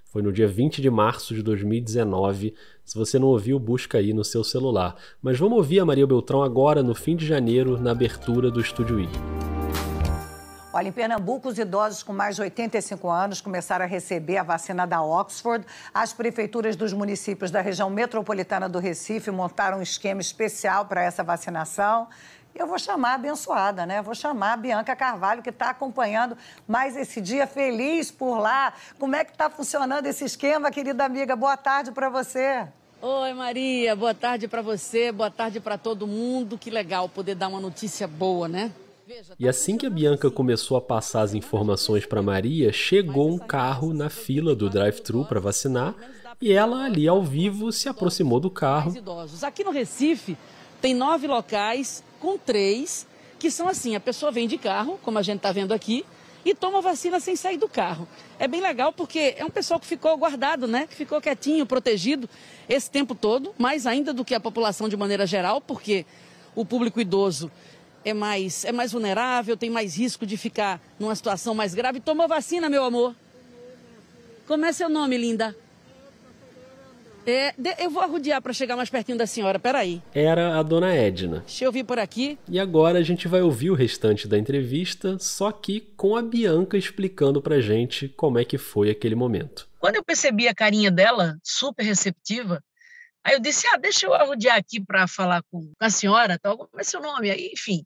Foi 0.07 0.23
no 0.23 0.33
dia 0.33 0.49
20 0.49 0.81
de 0.81 0.91
março 0.91 1.35
de 1.35 1.43
2019. 1.43 2.55
Se 2.85 2.97
você 2.97 3.19
não 3.19 3.29
ouviu, 3.29 3.59
busca 3.59 3.99
aí 3.99 4.15
no 4.15 4.25
seu 4.25 4.43
celular. 4.43 4.97
Mas 5.21 5.39
vamos 5.39 5.59
ouvir 5.59 5.81
a 5.81 5.85
Maria 5.85 6.07
Beltrão 6.07 6.43
agora, 6.43 6.83
no 6.83 6.95
fim 6.95 7.15
de 7.15 7.27
janeiro, 7.27 7.79
na 7.79 7.91
abertura 7.91 8.51
do 8.51 8.61
Estúdio 8.61 8.99
I. 8.99 9.56
Olha, 10.77 10.89
em 10.89 10.93
Pernambuco, 10.93 11.49
os 11.49 11.59
idosos 11.59 12.03
com 12.03 12.13
mais 12.13 12.37
de 12.37 12.43
85 12.43 13.09
anos 13.09 13.41
começaram 13.41 13.87
a 13.87 13.89
receber 13.89 14.37
a 14.37 14.43
vacina 14.43 14.87
da 14.87 15.03
Oxford. 15.03 15.67
As 15.95 16.13
prefeituras 16.13 16.77
dos 16.77 16.93
municípios 16.93 17.51
da 17.51 17.63
região 17.63 17.89
metropolitana 17.89 18.69
do 18.69 18.79
Recife 18.79 19.31
montaram 19.31 19.79
um 19.79 19.83
esquema 19.83 20.21
especial 20.21 20.85
para 20.85 21.03
essa 21.03 21.25
vacinação. 21.25 22.07
Eu 22.55 22.67
vou 22.67 22.79
chamar 22.79 23.13
a 23.13 23.15
abençoada, 23.15 23.87
né? 23.87 24.03
Vou 24.03 24.15
chamar 24.15 24.53
a 24.53 24.57
Bianca 24.59 24.95
Carvalho, 24.95 25.43
que 25.43 25.49
está 25.49 25.71
acompanhando 25.71 26.37
mais 26.69 26.95
esse 26.95 27.23
dia 27.23 27.47
feliz 27.47 28.11
por 28.11 28.39
lá. 28.39 28.75
Como 28.99 29.17
é 29.17 29.25
que 29.25 29.33
está 29.33 29.49
funcionando 29.49 30.05
esse 30.05 30.27
esquema, 30.27 30.71
querida 30.71 31.07
amiga? 31.07 31.35
Boa 31.35 31.57
tarde 31.57 31.91
para 31.91 32.11
você. 32.11 32.69
Oi, 33.01 33.33
Maria. 33.33 33.97
Boa 33.97 34.15
tarde 34.15 34.47
para 34.47 34.61
você, 34.61 35.11
boa 35.11 35.31
tarde 35.31 35.59
para 35.59 35.79
todo 35.79 36.07
mundo. 36.07 36.59
Que 36.59 36.69
legal 36.69 37.09
poder 37.09 37.35
dar 37.35 37.49
uma 37.49 37.61
notícia 37.61 38.07
boa, 38.07 38.47
né? 38.47 38.71
E 39.39 39.49
assim 39.49 39.77
que 39.77 39.87
a 39.87 39.91
Bianca 39.91 40.31
começou 40.31 40.77
a 40.77 40.81
passar 40.81 41.23
as 41.23 41.33
informações 41.33 42.05
para 42.05 42.23
Maria, 42.23 42.73
chegou 42.73 43.31
um 43.31 43.39
carro 43.39 43.95
na 43.95 44.11
fila 44.11 44.55
do 44.55 44.69
drive-thru 44.69 45.25
para 45.25 45.39
vacinar 45.39 45.95
e 46.41 46.53
ela 46.53 46.85
ali 46.85 47.07
ao 47.07 47.23
vivo 47.23 47.71
se 47.71 47.89
aproximou 47.89 48.41
do 48.41 48.51
carro. 48.51 48.93
Aqui 49.43 49.63
no 49.63 49.71
Recife 49.71 50.37
tem 50.81 50.93
nove 50.93 51.27
locais 51.27 52.03
com 52.19 52.37
três 52.37 53.07
que 53.39 53.51
são 53.51 53.69
assim: 53.69 53.95
a 53.95 54.01
pessoa 54.01 54.33
vem 54.33 54.49
de 54.49 54.59
carro, 54.59 54.99
como 55.03 55.19
a 55.19 55.23
gente 55.23 55.37
está 55.37 55.53
vendo 55.53 55.73
aqui, 55.73 56.05
e 56.45 56.55
toma 56.55 56.81
vacina 56.81 57.21
sem 57.21 57.37
sair 57.37 57.59
do 57.59 57.69
carro. 57.69 58.09
É 58.39 58.49
bem 58.49 58.61
legal 58.61 58.93
porque 58.93 59.35
é 59.37 59.45
um 59.45 59.51
pessoal 59.51 59.79
que 59.79 59.87
ficou 59.87 60.17
guardado, 60.17 60.67
né? 60.67 60.87
Que 60.89 60.97
ficou 60.97 61.21
quietinho, 61.21 61.65
protegido 61.65 62.29
esse 62.69 62.91
tempo 62.91 63.15
todo, 63.15 63.55
mais 63.57 63.87
ainda 63.87 64.13
do 64.13 64.25
que 64.25 64.35
a 64.35 64.41
população 64.41 64.89
de 64.89 64.97
maneira 64.97 65.27
geral, 65.27 65.61
porque 65.61 66.05
o 66.57 66.65
público 66.65 67.01
idoso 67.01 67.53
é 68.07 68.15
mais, 68.15 68.65
é 68.65 68.71
mais 68.71 68.93
vulnerável, 68.93 69.57
tem 69.57 69.69
mais 69.69 69.99
risco 69.99 70.25
de 70.25 70.37
ficar 70.37 70.81
numa 70.97 71.13
situação 71.17 71.57
mais 71.57 71.75
grave. 71.75 71.99
Tomou 71.99 72.29
vacina, 72.29 72.71
meu 72.71 72.85
amor? 72.85 73.17
Como 74.47 74.65
é 74.65 74.73
seu 74.73 74.89
nome, 74.89 75.19
linda? 75.19 75.57
É, 77.27 77.53
eu 77.81 77.91
vou 77.91 78.01
arrodear 78.01 78.41
para 78.41 78.53
chegar 78.53 78.77
mais 78.77 78.89
pertinho 78.89 79.19
da 79.19 79.27
senhora, 79.27 79.59
peraí. 79.59 80.01
Era 80.15 80.57
a 80.57 80.63
dona 80.63 80.95
Edna. 80.95 81.41
Deixa 81.41 81.65
eu 81.65 81.73
vir 81.73 81.85
por 81.85 81.99
aqui. 81.99 82.39
E 82.49 82.61
agora 82.61 83.01
a 83.01 83.03
gente 83.03 83.27
vai 83.27 83.43
ouvir 83.43 83.73
o 83.73 83.75
restante 83.75 84.29
da 84.29 84.39
entrevista, 84.39 85.19
só 85.19 85.51
que 85.51 85.81
com 85.97 86.15
a 86.15 86.23
Bianca 86.23 86.79
explicando 86.79 87.43
pra 87.43 87.61
gente 87.61 88.09
como 88.11 88.39
é 88.39 88.45
que 88.45 88.57
foi 88.57 88.89
aquele 88.89 89.17
momento. 89.17 89.69
Quando 89.81 89.97
eu 89.97 90.05
percebi 90.05 90.47
a 90.47 90.55
carinha 90.55 90.93
dela, 90.93 91.37
super 91.43 91.83
receptiva, 91.83 92.63
aí 93.25 93.35
eu 93.35 93.41
disse, 93.41 93.67
ah, 93.67 93.77
deixa 93.77 94.07
eu 94.07 94.15
arrodear 94.15 94.57
aqui 94.57 94.81
para 94.81 95.09
falar 95.09 95.43
com 95.51 95.73
a 95.81 95.91
senhora, 95.91 96.39
tal, 96.39 96.57
como 96.57 96.81
é 96.81 96.85
seu 96.85 97.01
nome? 97.01 97.29
Aí, 97.29 97.51
enfim, 97.53 97.85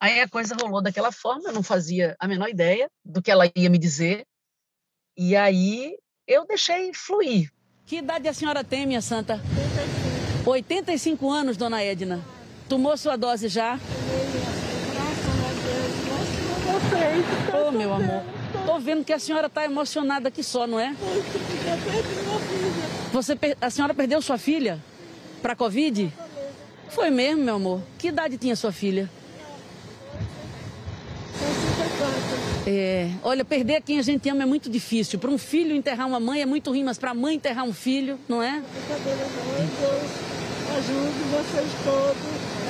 aí 0.00 0.20
a 0.20 0.28
coisa 0.28 0.56
rolou 0.60 0.82
daquela 0.82 1.12
forma, 1.12 1.48
eu 1.48 1.52
não 1.52 1.62
fazia 1.62 2.16
a 2.18 2.28
menor 2.28 2.48
ideia 2.48 2.88
do 3.04 3.22
que 3.22 3.30
ela 3.30 3.50
ia 3.54 3.70
me 3.70 3.78
dizer, 3.78 4.24
e 5.16 5.34
aí 5.34 5.96
eu 6.26 6.46
deixei 6.46 6.92
fluir, 6.92 7.50
que 7.86 7.98
idade 7.98 8.28
a 8.28 8.34
senhora 8.34 8.64
tem, 8.64 8.84
minha 8.84 9.00
santa? 9.00 9.34
85. 9.34 10.50
85 10.50 11.30
anos, 11.30 11.56
dona 11.56 11.82
Edna. 11.82 12.20
Tomou 12.68 12.96
sua 12.96 13.16
dose 13.16 13.48
já? 13.48 13.78
Ô, 17.52 17.68
oh, 17.68 17.70
meu 17.72 17.92
amor. 17.92 18.22
Tô 18.64 18.78
vendo 18.78 19.04
que 19.04 19.12
a 19.12 19.18
senhora 19.18 19.48
tá 19.48 19.64
emocionada 19.64 20.28
aqui 20.28 20.42
só, 20.42 20.66
não 20.66 20.78
é? 20.78 20.94
Você, 23.12 23.38
a 23.60 23.70
senhora 23.70 23.94
perdeu 23.94 24.20
sua 24.20 24.36
filha 24.38 24.82
para 25.40 25.54
Covid? 25.54 26.12
Foi 26.88 27.10
mesmo, 27.10 27.44
meu 27.44 27.56
amor. 27.56 27.82
Que 27.98 28.08
idade 28.08 28.36
tinha 28.36 28.56
sua 28.56 28.72
filha? 28.72 29.08
É, 32.66 33.10
olha, 33.22 33.44
perder 33.44 33.80
quem 33.80 33.98
a 33.98 34.02
gente 34.02 34.28
ama 34.28 34.42
é 34.42 34.46
muito 34.46 34.68
difícil. 34.68 35.20
Para 35.20 35.30
um 35.30 35.38
filho 35.38 35.74
enterrar 35.74 36.08
uma 36.08 36.18
mãe 36.18 36.42
é 36.42 36.46
muito 36.46 36.70
ruim, 36.70 36.82
mas 36.82 36.98
para 36.98 37.12
a 37.12 37.14
mãe 37.14 37.36
enterrar 37.36 37.64
um 37.64 37.72
filho, 37.72 38.18
não 38.28 38.42
é? 38.42 38.60
Deus 38.60 40.26
ajude 40.76 41.18
vocês 41.30 41.70
todos, 41.84 42.16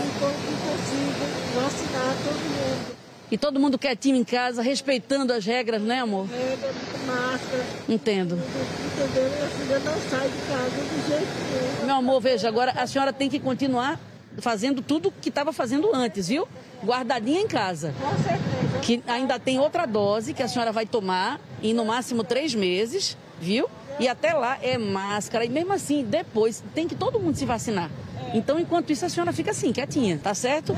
enquanto 0.05 0.47
possível, 0.62 1.62
vacinar 1.62 2.15
todo 2.23 2.35
mundo. 2.35 2.97
E 3.29 3.38
todo 3.38 3.59
mundo 3.59 3.79
quietinho 3.79 4.17
em 4.17 4.23
casa, 4.23 4.62
respeitando 4.62 5.33
as 5.33 5.45
regras, 5.45 5.83
né, 5.83 6.00
amor? 6.00 6.29
Regra, 6.29 6.73
máscara. 7.07 7.65
Entendo. 7.88 8.35
Entendeu? 8.35 9.31
Minha 9.31 9.49
filha 9.49 9.79
não 9.81 10.11
sai 10.11 10.29
de 10.29 10.38
casa 10.47 10.71
do 10.71 11.09
jeito 11.09 11.76
nenhum. 11.81 11.87
Meu 11.87 11.95
amor, 11.97 12.21
veja, 12.21 12.49
agora 12.49 12.73
a 12.73 12.87
senhora 12.87 13.12
tem 13.12 13.29
que 13.29 13.41
continuar 13.41 13.99
fazendo 14.38 14.83
tudo 14.83 15.12
que 15.12 15.28
estava 15.28 15.52
fazendo 15.52 15.95
antes, 15.95 16.28
viu? 16.28 16.47
Guardadinha 16.85 17.40
em 17.40 17.49
casa. 17.49 17.95
Com 18.00 18.23
certeza. 18.23 18.78
Que 18.83 19.02
ainda 19.07 19.38
tem 19.38 19.59
outra 19.59 19.87
dose 19.87 20.35
que 20.35 20.43
a 20.43 20.49
senhora 20.49 20.73
vai 20.73 20.87
tomar 20.87 21.40
em 21.62 21.73
no 21.73 21.85
máximo 21.85 22.23
três 22.23 22.55
meses, 22.55 23.16
viu? 23.40 23.69
E 23.99 24.09
até 24.09 24.33
lá 24.33 24.59
é 24.62 24.76
máscara. 24.76 25.45
E 25.45 25.49
mesmo 25.49 25.73
assim, 25.73 26.05
depois 26.05 26.62
tem 26.75 26.87
que 26.87 26.95
todo 26.95 27.19
mundo 27.19 27.37
se 27.37 27.45
vacinar. 27.45 27.90
Então, 28.35 28.59
enquanto 28.59 28.93
isso, 28.93 29.05
a 29.05 29.09
senhora 29.09 29.33
fica 29.33 29.50
assim, 29.50 29.73
quietinha, 29.73 30.19
tá 30.23 30.35
certo? 30.35 30.75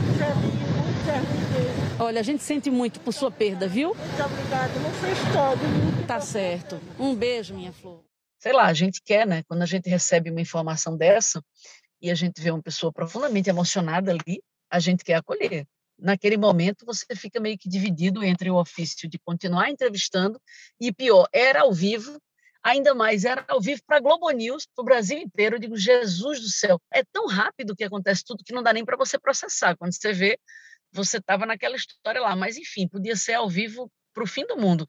Olha, 1.98 2.20
a 2.20 2.22
gente 2.22 2.42
sente 2.42 2.70
muito 2.70 3.00
por 3.00 3.12
sua 3.12 3.30
perda, 3.30 3.66
viu? 3.66 3.88
Muito 3.94 4.24
obrigada, 4.24 4.72
não 4.80 4.90
fez 4.92 5.18
todo. 5.32 6.06
Tá 6.06 6.20
certo. 6.20 6.80
Um 6.98 7.14
beijo, 7.14 7.54
minha 7.54 7.72
flor. 7.72 8.04
Sei 8.38 8.52
lá, 8.52 8.66
a 8.66 8.72
gente 8.72 9.02
quer, 9.02 9.26
né? 9.26 9.42
Quando 9.48 9.62
a 9.62 9.66
gente 9.66 9.90
recebe 9.90 10.30
uma 10.30 10.40
informação 10.40 10.96
dessa, 10.96 11.42
e 12.00 12.10
a 12.10 12.14
gente 12.14 12.40
vê 12.40 12.50
uma 12.50 12.62
pessoa 12.62 12.92
profundamente 12.92 13.50
emocionada 13.50 14.12
ali, 14.12 14.42
a 14.70 14.78
gente 14.78 15.04
quer 15.04 15.14
acolher. 15.14 15.66
Naquele 15.98 16.36
momento, 16.36 16.86
você 16.86 17.04
fica 17.16 17.40
meio 17.40 17.58
que 17.58 17.68
dividido 17.68 18.22
entre 18.22 18.50
o 18.50 18.56
ofício 18.56 19.08
de 19.08 19.18
continuar 19.18 19.68
entrevistando 19.70 20.40
e, 20.80 20.92
pior, 20.92 21.26
era 21.32 21.62
ao 21.62 21.72
vivo, 21.72 22.20
ainda 22.62 22.94
mais 22.94 23.24
era 23.24 23.44
ao 23.48 23.60
vivo 23.60 23.82
para 23.84 23.96
a 23.96 24.00
Globo 24.00 24.30
News, 24.30 24.66
para 24.74 24.82
o 24.82 24.84
Brasil 24.84 25.18
inteiro. 25.18 25.56
Eu 25.56 25.60
digo, 25.60 25.76
Jesus 25.76 26.40
do 26.40 26.48
céu, 26.48 26.80
é 26.92 27.02
tão 27.12 27.26
rápido 27.26 27.74
que 27.74 27.82
acontece 27.82 28.24
tudo 28.24 28.44
que 28.44 28.52
não 28.52 28.62
dá 28.62 28.72
nem 28.72 28.84
para 28.84 28.96
você 28.96 29.18
processar. 29.18 29.76
Quando 29.76 29.92
você 29.92 30.12
vê, 30.12 30.38
você 30.92 31.18
estava 31.18 31.44
naquela 31.44 31.74
história 31.74 32.20
lá. 32.20 32.36
Mas, 32.36 32.56
enfim, 32.56 32.86
podia 32.86 33.16
ser 33.16 33.34
ao 33.34 33.48
vivo 33.48 33.90
para 34.14 34.22
o 34.22 34.26
fim 34.26 34.46
do 34.46 34.56
mundo. 34.56 34.86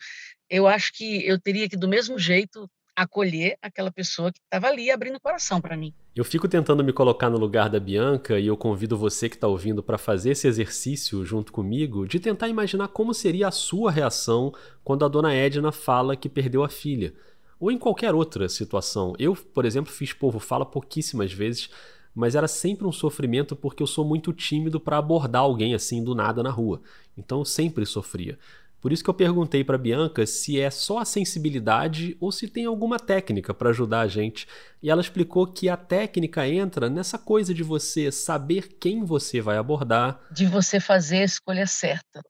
Eu 0.47 0.67
acho 0.67 0.93
que 0.93 1.25
eu 1.25 1.39
teria 1.39 1.67
que, 1.67 1.77
do 1.77 1.87
mesmo 1.87 2.19
jeito, 2.19 2.69
acolher 2.99 3.57
aquela 3.61 3.89
pessoa 3.89 4.29
que 4.29 4.39
estava 4.39 4.67
ali 4.67 4.91
abrindo 4.91 5.15
o 5.15 5.21
coração 5.21 5.61
para 5.61 5.77
mim. 5.77 5.93
Eu 6.13 6.25
fico 6.25 6.49
tentando 6.49 6.83
me 6.83 6.91
colocar 6.91 7.29
no 7.29 7.37
lugar 7.37 7.69
da 7.69 7.79
Bianca 7.79 8.37
e 8.37 8.47
eu 8.47 8.57
convido 8.57 8.97
você 8.97 9.29
que 9.29 9.35
está 9.35 9.47
ouvindo 9.47 9.81
para 9.81 9.97
fazer 9.97 10.31
esse 10.31 10.47
exercício 10.49 11.25
junto 11.25 11.53
comigo 11.53 12.05
de 12.05 12.19
tentar 12.19 12.49
imaginar 12.49 12.89
como 12.89 13.13
seria 13.13 13.47
a 13.47 13.51
sua 13.51 13.89
reação 13.89 14.53
quando 14.83 15.05
a 15.05 15.07
dona 15.07 15.33
Edna 15.33 15.71
fala 15.71 16.17
que 16.17 16.27
perdeu 16.27 16.61
a 16.61 16.67
filha. 16.67 17.13
Ou 17.57 17.71
em 17.71 17.77
qualquer 17.77 18.13
outra 18.13 18.49
situação. 18.49 19.13
Eu, 19.17 19.33
por 19.33 19.63
exemplo, 19.63 19.93
fiz 19.93 20.11
povo 20.11 20.37
fala 20.37 20.65
pouquíssimas 20.65 21.31
vezes, 21.31 21.69
mas 22.13 22.35
era 22.35 22.49
sempre 22.49 22.85
um 22.85 22.91
sofrimento 22.91 23.55
porque 23.55 23.81
eu 23.81 23.87
sou 23.87 24.03
muito 24.03 24.33
tímido 24.33 24.77
para 24.77 24.97
abordar 24.97 25.43
alguém 25.43 25.73
assim 25.73 26.03
do 26.03 26.13
nada 26.13 26.43
na 26.43 26.51
rua. 26.51 26.81
Então 27.17 27.39
eu 27.39 27.45
sempre 27.45 27.85
sofria. 27.85 28.37
Por 28.81 28.93
isso 28.93 29.03
que 29.03 29.09
eu 29.09 29.13
perguntei 29.13 29.63
para 29.63 29.77
Bianca 29.77 30.25
se 30.25 30.59
é 30.59 30.71
só 30.71 31.00
a 31.00 31.05
sensibilidade 31.05 32.15
ou 32.19 32.31
se 32.31 32.48
tem 32.48 32.65
alguma 32.65 32.98
técnica 32.98 33.53
para 33.53 33.69
ajudar 33.69 34.01
a 34.01 34.07
gente. 34.07 34.48
E 34.81 34.89
ela 34.89 35.01
explicou 35.01 35.45
que 35.51 35.67
a 35.67 35.75
técnica 35.75 36.48
entra 36.48 36.89
nessa 36.89 37.17
coisa 37.17 37.53
de 37.53 37.62
você 37.62 38.12
saber 38.12 38.77
quem 38.79 39.03
você 39.03 39.41
vai 39.41 39.57
abordar, 39.57 40.21
de 40.31 40.45
você 40.45 40.79
fazer 40.79 41.19
a 41.19 41.25
escolha 41.25 41.67
certa, 41.67 42.21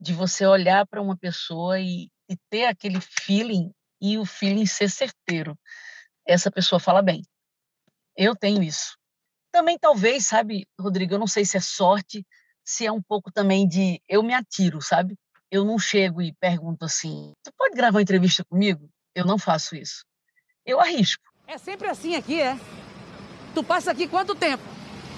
de 0.00 0.12
você 0.12 0.46
olhar 0.46 0.86
para 0.86 1.02
uma 1.02 1.16
pessoa 1.16 1.80
e, 1.80 2.08
e 2.30 2.36
ter 2.48 2.66
aquele 2.66 3.00
feeling 3.00 3.72
e 4.00 4.18
o 4.18 4.24
feeling 4.24 4.66
ser 4.66 4.88
certeiro. 4.88 5.58
Essa 6.24 6.50
pessoa 6.50 6.78
fala 6.78 7.02
bem. 7.02 7.22
Eu 8.16 8.36
tenho 8.36 8.62
isso. 8.62 8.96
Também 9.50 9.78
talvez, 9.78 10.26
sabe, 10.26 10.66
Rodrigo, 10.78 11.14
eu 11.14 11.18
não 11.18 11.26
sei 11.26 11.44
se 11.44 11.56
é 11.56 11.60
sorte, 11.60 12.24
se 12.64 12.86
é 12.86 12.92
um 12.92 13.02
pouco 13.02 13.32
também 13.32 13.66
de 13.66 14.00
eu 14.06 14.22
me 14.22 14.34
atiro, 14.34 14.80
sabe? 14.82 15.16
Eu 15.50 15.64
não 15.64 15.78
chego 15.78 16.20
e 16.22 16.32
pergunto 16.34 16.84
assim: 16.84 17.32
tu 17.42 17.52
pode 17.56 17.74
gravar 17.74 17.96
uma 17.96 18.02
entrevista 18.02 18.44
comigo? 18.44 18.88
Eu 19.14 19.24
não 19.24 19.38
faço 19.38 19.74
isso. 19.76 20.04
Eu 20.64 20.80
arrisco. 20.80 21.24
É 21.46 21.56
sempre 21.56 21.88
assim 21.88 22.14
aqui, 22.14 22.40
é? 22.40 22.58
Tu 23.54 23.64
passa 23.64 23.90
aqui 23.90 24.06
quanto 24.06 24.34
tempo? 24.34 24.62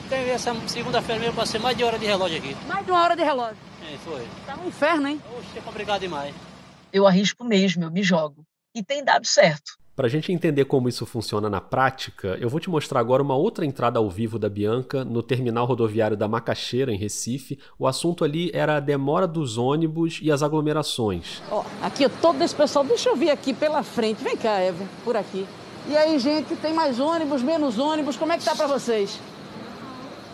Teve 0.08 0.30
essa 0.30 0.52
segunda-feira 0.68 1.20
mesmo, 1.20 1.36
passei 1.36 1.60
mais 1.60 1.76
de 1.76 1.84
hora 1.84 1.98
de 1.98 2.06
relógio 2.06 2.38
aqui. 2.38 2.54
Mais 2.66 2.84
de 2.84 2.90
uma 2.90 3.02
hora 3.02 3.16
de 3.16 3.22
relógio? 3.22 3.58
É, 3.82 3.96
foi. 3.98 4.26
Tá 4.46 4.56
um 4.56 4.68
inferno, 4.68 5.08
hein? 5.08 5.20
Oxe, 5.36 5.58
é 5.58 5.60
complicado 5.60 6.00
demais. 6.00 6.34
Eu 6.92 7.06
arrisco 7.06 7.44
mesmo, 7.44 7.84
eu 7.84 7.90
me 7.90 8.02
jogo. 8.02 8.44
E 8.74 8.82
tem 8.82 9.04
dado 9.04 9.26
certo. 9.26 9.79
Para 9.96 10.06
a 10.06 10.10
gente 10.10 10.32
entender 10.32 10.64
como 10.64 10.88
isso 10.88 11.04
funciona 11.04 11.50
na 11.50 11.60
prática, 11.60 12.38
eu 12.40 12.48
vou 12.48 12.58
te 12.58 12.70
mostrar 12.70 13.00
agora 13.00 13.22
uma 13.22 13.34
outra 13.34 13.66
entrada 13.66 13.98
ao 13.98 14.08
vivo 14.08 14.38
da 14.38 14.48
Bianca 14.48 15.04
no 15.04 15.22
terminal 15.22 15.66
rodoviário 15.66 16.16
da 16.16 16.26
Macaxeira, 16.26 16.92
em 16.92 16.96
Recife. 16.96 17.58
O 17.78 17.86
assunto 17.86 18.24
ali 18.24 18.50
era 18.54 18.76
a 18.76 18.80
demora 18.80 19.26
dos 19.26 19.58
ônibus 19.58 20.20
e 20.22 20.30
as 20.30 20.42
aglomerações. 20.42 21.42
Ó, 21.50 21.64
aqui 21.82 22.08
todo 22.08 22.40
esse 22.42 22.54
pessoal, 22.54 22.84
deixa 22.84 23.10
eu 23.10 23.16
vir 23.16 23.30
aqui 23.30 23.52
pela 23.52 23.82
frente. 23.82 24.22
Vem 24.22 24.36
cá, 24.36 24.58
Eva, 24.58 24.84
por 25.04 25.16
aqui. 25.16 25.46
E 25.88 25.96
aí, 25.96 26.18
gente, 26.18 26.54
tem 26.56 26.72
mais 26.72 27.00
ônibus, 27.00 27.42
menos 27.42 27.78
ônibus, 27.78 28.16
como 28.16 28.32
é 28.32 28.38
que 28.38 28.44
tá 28.44 28.54
para 28.54 28.66
vocês? 28.66 29.20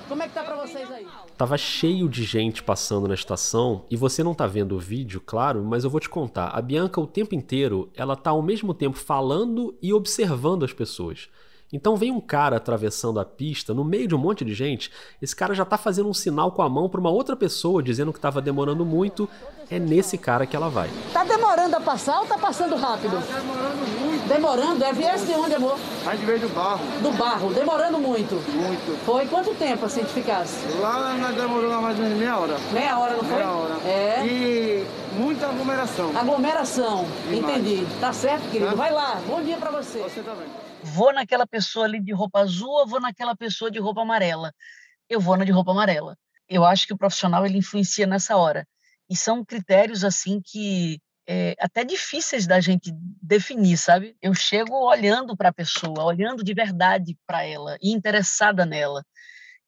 Como 0.08 0.22
é 0.22 0.28
que 0.28 0.34
tá 0.34 0.44
para 0.44 0.56
vocês 0.56 0.88
aí? 0.92 1.06
Tava 1.36 1.58
cheio 1.58 2.08
de 2.08 2.24
gente 2.24 2.62
passando 2.62 3.06
na 3.06 3.12
estação 3.12 3.84
e 3.90 3.96
você 3.96 4.24
não 4.24 4.32
tá 4.32 4.46
vendo 4.46 4.74
o 4.74 4.78
vídeo, 4.78 5.20
claro, 5.20 5.62
mas 5.62 5.84
eu 5.84 5.90
vou 5.90 6.00
te 6.00 6.08
contar. 6.08 6.48
A 6.48 6.62
Bianca 6.62 6.98
o 6.98 7.06
tempo 7.06 7.34
inteiro, 7.34 7.90
ela 7.94 8.16
tá 8.16 8.30
ao 8.30 8.40
mesmo 8.40 8.72
tempo 8.72 8.96
falando 8.96 9.76
e 9.82 9.92
observando 9.92 10.64
as 10.64 10.72
pessoas. 10.72 11.28
Então 11.72 11.96
vem 11.96 12.10
um 12.12 12.20
cara 12.20 12.56
atravessando 12.56 13.18
a 13.18 13.24
pista 13.24 13.74
no 13.74 13.84
meio 13.84 14.06
de 14.06 14.14
um 14.14 14.18
monte 14.18 14.44
de 14.44 14.54
gente. 14.54 14.90
Esse 15.20 15.34
cara 15.34 15.54
já 15.54 15.64
tá 15.64 15.76
fazendo 15.76 16.08
um 16.08 16.14
sinal 16.14 16.52
com 16.52 16.62
a 16.62 16.68
mão 16.68 16.88
para 16.88 17.00
uma 17.00 17.10
outra 17.10 17.34
pessoa 17.36 17.82
dizendo 17.82 18.12
que 18.12 18.20
tava 18.20 18.40
demorando 18.40 18.84
muito. 18.84 19.28
É 19.68 19.80
nesse 19.80 20.16
cara 20.16 20.46
que 20.46 20.54
ela 20.54 20.68
vai. 20.68 20.88
Tá 21.12 21.24
demorando 21.24 21.74
a 21.74 21.80
passar 21.80 22.20
ou 22.20 22.26
tá 22.26 22.38
passando 22.38 22.76
rápido? 22.76 23.16
Tá 23.20 23.40
demorando 23.40 23.76
muito. 24.00 24.28
Demorando? 24.28 24.84
É 24.84 24.92
viesse 24.92 25.26
de 25.26 25.32
onde, 25.32 25.54
amor? 25.56 25.76
A 26.06 26.14
gente 26.14 26.24
veio 26.24 26.38
do 26.38 26.48
barro. 26.48 26.80
Do 27.02 27.10
barro, 27.12 27.52
demorando 27.52 27.98
muito? 27.98 28.36
Muito. 28.52 29.04
Foi 29.04 29.26
quanto 29.26 29.52
tempo 29.56 29.84
assim 29.86 30.04
que 30.04 30.12
ficasse? 30.12 30.66
Lá 30.80 31.14
nós 31.14 31.34
demorou 31.34 31.82
mais 31.82 31.96
ou 31.98 32.04
menos 32.04 32.18
meia 32.18 32.38
hora. 32.38 32.56
Meia 32.72 32.96
hora, 32.98 33.16
não 33.16 33.24
foi? 33.24 33.34
Meia 33.36 33.50
hora. 33.50 33.74
É. 33.84 34.24
E 34.24 34.86
muita 35.18 35.48
aglomeração. 35.48 36.16
Aglomeração, 36.16 37.04
Demais. 37.28 37.56
entendi. 37.58 37.86
Tá 38.00 38.12
certo, 38.12 38.48
querido? 38.50 38.70
Tá. 38.70 38.76
Vai 38.76 38.92
lá, 38.92 39.20
bom 39.26 39.42
dia 39.42 39.56
pra 39.56 39.70
você. 39.72 39.98
Você 39.98 40.20
também. 40.20 40.46
Vou 40.86 41.12
naquela 41.12 41.46
pessoa 41.46 41.84
ali 41.84 42.00
de 42.00 42.12
roupa 42.12 42.40
azul 42.40 42.70
ou 42.70 42.86
vou 42.86 43.00
naquela 43.00 43.34
pessoa 43.34 43.70
de 43.70 43.78
roupa 43.78 44.02
amarela? 44.02 44.52
Eu 45.08 45.20
vou 45.20 45.36
na 45.36 45.44
de 45.44 45.50
roupa 45.50 45.72
amarela. 45.72 46.16
Eu 46.48 46.64
acho 46.64 46.86
que 46.86 46.92
o 46.92 46.96
profissional 46.96 47.44
ele 47.44 47.58
influencia 47.58 48.06
nessa 48.06 48.36
hora. 48.36 48.66
E 49.10 49.16
são 49.16 49.44
critérios 49.44 50.04
assim 50.04 50.40
que 50.44 51.00
é 51.28 51.56
até 51.58 51.84
difíceis 51.84 52.46
da 52.46 52.60
gente 52.60 52.92
definir, 53.20 53.76
sabe? 53.76 54.16
Eu 54.22 54.32
chego 54.32 54.74
olhando 54.88 55.36
para 55.36 55.48
a 55.48 55.52
pessoa, 55.52 56.04
olhando 56.04 56.44
de 56.44 56.54
verdade 56.54 57.16
para 57.26 57.44
ela 57.44 57.76
e 57.82 57.92
interessada 57.92 58.64
nela. 58.64 59.04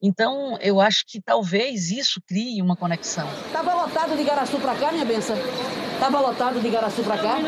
Então, 0.00 0.56
eu 0.60 0.80
acho 0.80 1.04
que 1.04 1.20
talvez 1.20 1.90
isso 1.90 2.22
crie 2.24 2.62
uma 2.62 2.76
conexão. 2.76 3.28
Tava 3.52 3.74
lotado 3.74 4.14
de 4.14 4.22
Igaraçu 4.22 4.60
pra 4.60 4.76
cá, 4.76 4.92
minha 4.92 5.04
benção? 5.04 5.36
Tava 5.98 6.20
lotado 6.20 6.60
de 6.60 6.68
Igaraçu 6.68 7.02
pra 7.02 7.18
cá? 7.18 7.38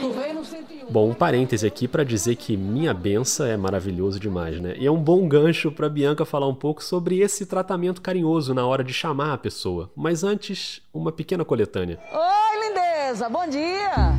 Tu 0.00 0.10
veio 0.10 0.34
no 0.34 0.44
101. 0.44 0.86
Bom, 0.90 1.10
um 1.10 1.14
parêntese 1.14 1.66
aqui 1.66 1.88
para 1.88 2.04
dizer 2.04 2.36
que 2.36 2.56
Minha 2.56 2.94
Bença 2.94 3.46
é 3.46 3.56
maravilhoso 3.56 4.20
demais, 4.20 4.60
né? 4.60 4.74
E 4.78 4.86
é 4.86 4.90
um 4.90 5.02
bom 5.02 5.26
gancho 5.28 5.72
para 5.72 5.88
Bianca 5.88 6.24
falar 6.24 6.46
um 6.46 6.54
pouco 6.54 6.82
sobre 6.82 7.18
esse 7.20 7.44
tratamento 7.46 8.00
carinhoso 8.00 8.54
na 8.54 8.66
hora 8.66 8.84
de 8.84 8.92
chamar 8.92 9.34
a 9.34 9.38
pessoa. 9.38 9.90
Mas 9.96 10.22
antes, 10.22 10.80
uma 10.92 11.10
pequena 11.10 11.44
coletânea. 11.44 11.98
Oi, 12.12 12.68
lindeza, 12.68 13.28
bom 13.28 13.46
dia. 13.48 14.14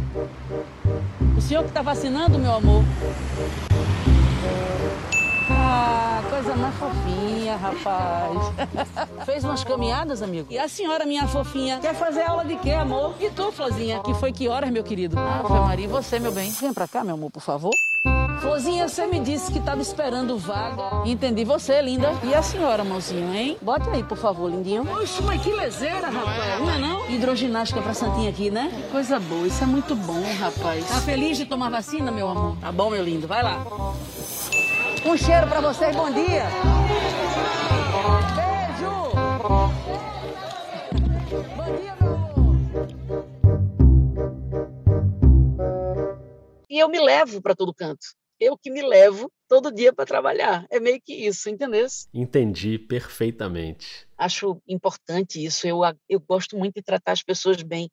O 1.38 1.42
senhor 1.42 1.64
que 1.64 1.72
tá 1.72 1.82
vacinando, 1.82 2.38
meu 2.38 2.54
amor? 2.54 2.84
Ah, 5.72 6.24
coisa 6.28 6.56
mais 6.56 6.76
fofinha, 6.76 7.56
rapaz. 7.56 8.38
Fez 9.24 9.44
umas 9.44 9.64
caminhadas, 9.64 10.24
amigo? 10.24 10.48
E 10.50 10.58
a 10.58 10.68
senhora, 10.68 11.06
minha 11.06 11.28
fofinha, 11.28 11.78
quer 11.80 11.94
fazer 11.94 12.24
aula 12.24 12.44
de 12.44 12.56
quê, 12.56 12.72
amor? 12.72 13.14
E 13.20 13.30
tu, 13.30 13.52
Flozinha? 13.52 14.00
Que 14.00 14.16
foi 14.16 14.32
que 14.32 14.48
horas, 14.48 14.72
meu 14.72 14.84
querido? 14.84 15.16
Ave 15.20 15.54
Maria, 15.54 15.86
e 15.86 15.88
você, 15.88 16.18
meu 16.18 16.32
bem? 16.32 16.50
Vem 16.50 16.74
pra 16.74 16.88
cá, 16.88 17.04
meu 17.04 17.14
amor, 17.14 17.30
por 17.30 17.44
favor. 17.44 17.72
Flozinha, 18.42 18.88
você 18.88 19.06
me 19.06 19.20
disse 19.20 19.52
que 19.52 19.60
tava 19.60 19.82
esperando 19.82 20.40
vaga. 20.40 21.08
Entendi 21.08 21.44
você, 21.44 21.80
linda. 21.84 22.14
E 22.24 22.34
a 22.34 22.42
senhora, 22.42 22.84
mozinho, 22.84 23.32
hein? 23.32 23.56
Bote 23.62 23.88
aí, 23.90 24.02
por 24.02 24.18
favor, 24.18 24.50
lindinho. 24.50 24.88
Oxe, 24.92 25.22
mas 25.22 25.40
que 25.44 25.52
lezeira, 25.52 26.10
rapaz. 26.10 26.60
Não 26.62 26.70
é 26.72 26.80
não? 26.80 27.10
Hidroginástica 27.12 27.80
pra 27.80 27.94
Santinha 27.94 28.32
aqui, 28.32 28.50
né? 28.50 28.72
Coisa 28.92 29.20
boa, 29.20 29.46
isso 29.46 29.64
é 29.64 29.68
muito 29.68 29.96
bom, 29.96 30.24
rapaz. 30.40 30.88
Tá 30.88 30.96
feliz 31.02 31.38
de 31.38 31.46
tomar 31.46 31.70
vacina, 31.70 32.12
meu 32.12 32.28
amor? 32.28 32.58
Tá 32.60 32.72
bom, 32.72 32.90
meu 32.90 33.04
lindo, 33.04 33.28
vai 33.28 33.44
lá. 33.44 33.64
Um 35.06 35.18
cheiro 35.18 35.48
pra 35.48 35.62
vocês, 35.62 35.96
bom 35.96 36.12
dia. 36.12 36.44
Beijo. 38.36 39.12
Bom 41.56 41.78
dia, 41.78 41.96
meu 41.96 42.16
amor. 42.16 42.60
E 46.70 46.80
eu 46.80 46.90
me 46.90 47.00
levo 47.00 47.42
para 47.42 47.56
todo 47.56 47.74
canto. 47.74 48.06
Eu 48.40 48.58
que 48.58 48.70
me 48.72 48.82
levo 48.82 49.32
todo 49.48 49.72
dia 49.72 49.92
para 49.92 50.06
trabalhar. 50.06 50.66
É 50.70 50.80
meio 50.80 51.02
que 51.02 51.14
isso, 51.14 51.50
entendeu? 51.50 51.88
Entendi 52.14 52.78
perfeitamente. 52.78 54.08
Acho 54.18 54.62
importante 54.68 55.44
isso. 55.44 55.68
Eu, 55.68 55.82
eu 56.08 56.20
gosto 56.20 56.58
muito 56.58 56.76
de 56.76 56.84
tratar 56.84 57.14
as 57.14 57.24
pessoas 57.24 57.62
bem. 57.62 57.90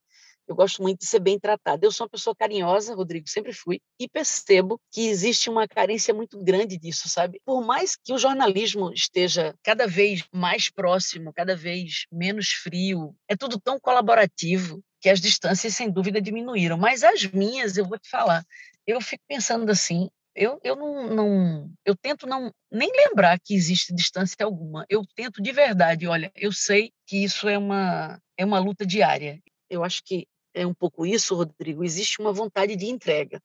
Eu 0.48 0.54
gosto 0.54 0.82
muito 0.82 1.00
de 1.00 1.06
ser 1.06 1.20
bem 1.20 1.38
tratada. 1.38 1.84
Eu 1.84 1.90
sou 1.90 2.04
uma 2.04 2.10
pessoa 2.10 2.34
carinhosa, 2.36 2.94
Rodrigo, 2.94 3.28
sempre 3.28 3.52
fui, 3.52 3.80
e 3.98 4.08
percebo 4.08 4.80
que 4.92 5.08
existe 5.08 5.50
uma 5.50 5.66
carência 5.66 6.14
muito 6.14 6.42
grande 6.42 6.78
disso, 6.78 7.08
sabe? 7.08 7.40
Por 7.44 7.64
mais 7.64 7.96
que 7.96 8.12
o 8.12 8.18
jornalismo 8.18 8.92
esteja 8.92 9.54
cada 9.62 9.86
vez 9.86 10.24
mais 10.32 10.70
próximo, 10.70 11.32
cada 11.32 11.56
vez 11.56 12.06
menos 12.12 12.52
frio, 12.52 13.14
é 13.28 13.36
tudo 13.36 13.60
tão 13.60 13.78
colaborativo 13.80 14.82
que 15.00 15.08
as 15.08 15.20
distâncias, 15.20 15.74
sem 15.74 15.90
dúvida, 15.90 16.20
diminuíram. 16.20 16.78
Mas 16.78 17.02
as 17.02 17.24
minhas, 17.26 17.76
eu 17.76 17.84
vou 17.84 17.98
te 17.98 18.08
falar, 18.08 18.44
eu 18.86 19.00
fico 19.00 19.22
pensando 19.28 19.70
assim, 19.70 20.08
eu, 20.36 20.60
eu 20.62 20.76
não, 20.76 21.14
não 21.14 21.70
eu 21.84 21.96
tento 21.96 22.26
não 22.26 22.52
nem 22.70 22.92
lembrar 22.92 23.40
que 23.40 23.54
existe 23.54 23.94
distância 23.94 24.36
alguma. 24.42 24.84
Eu 24.88 25.02
tento 25.14 25.42
de 25.42 25.50
verdade, 25.50 26.06
olha, 26.06 26.30
eu 26.36 26.52
sei 26.52 26.92
que 27.06 27.24
isso 27.24 27.48
é 27.48 27.56
uma 27.56 28.20
é 28.36 28.44
uma 28.44 28.58
luta 28.58 28.86
diária. 28.86 29.40
Eu 29.68 29.82
acho 29.82 30.02
que 30.04 30.26
é 30.56 30.66
um 30.66 30.74
pouco 30.74 31.04
isso, 31.04 31.34
Rodrigo. 31.34 31.84
Existe 31.84 32.20
uma 32.20 32.32
vontade 32.32 32.74
de 32.74 32.86
entrega 32.86 33.40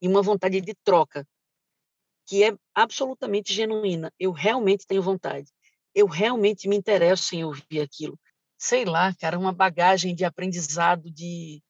e 0.00 0.06
uma 0.06 0.22
vontade 0.22 0.60
de 0.60 0.74
troca 0.84 1.26
que 2.26 2.44
é 2.44 2.56
absolutamente 2.74 3.52
genuína. 3.52 4.12
Eu 4.18 4.30
realmente 4.30 4.86
tenho 4.86 5.02
vontade. 5.02 5.50
Eu 5.94 6.06
realmente 6.06 6.68
me 6.68 6.76
interesso 6.76 7.34
em 7.34 7.44
ouvir 7.44 7.80
aquilo. 7.80 8.18
Sei 8.56 8.84
lá, 8.84 9.12
cara, 9.14 9.38
uma 9.38 9.52
bagagem 9.52 10.14
de 10.14 10.24
aprendizado, 10.24 11.10
de 11.10 11.60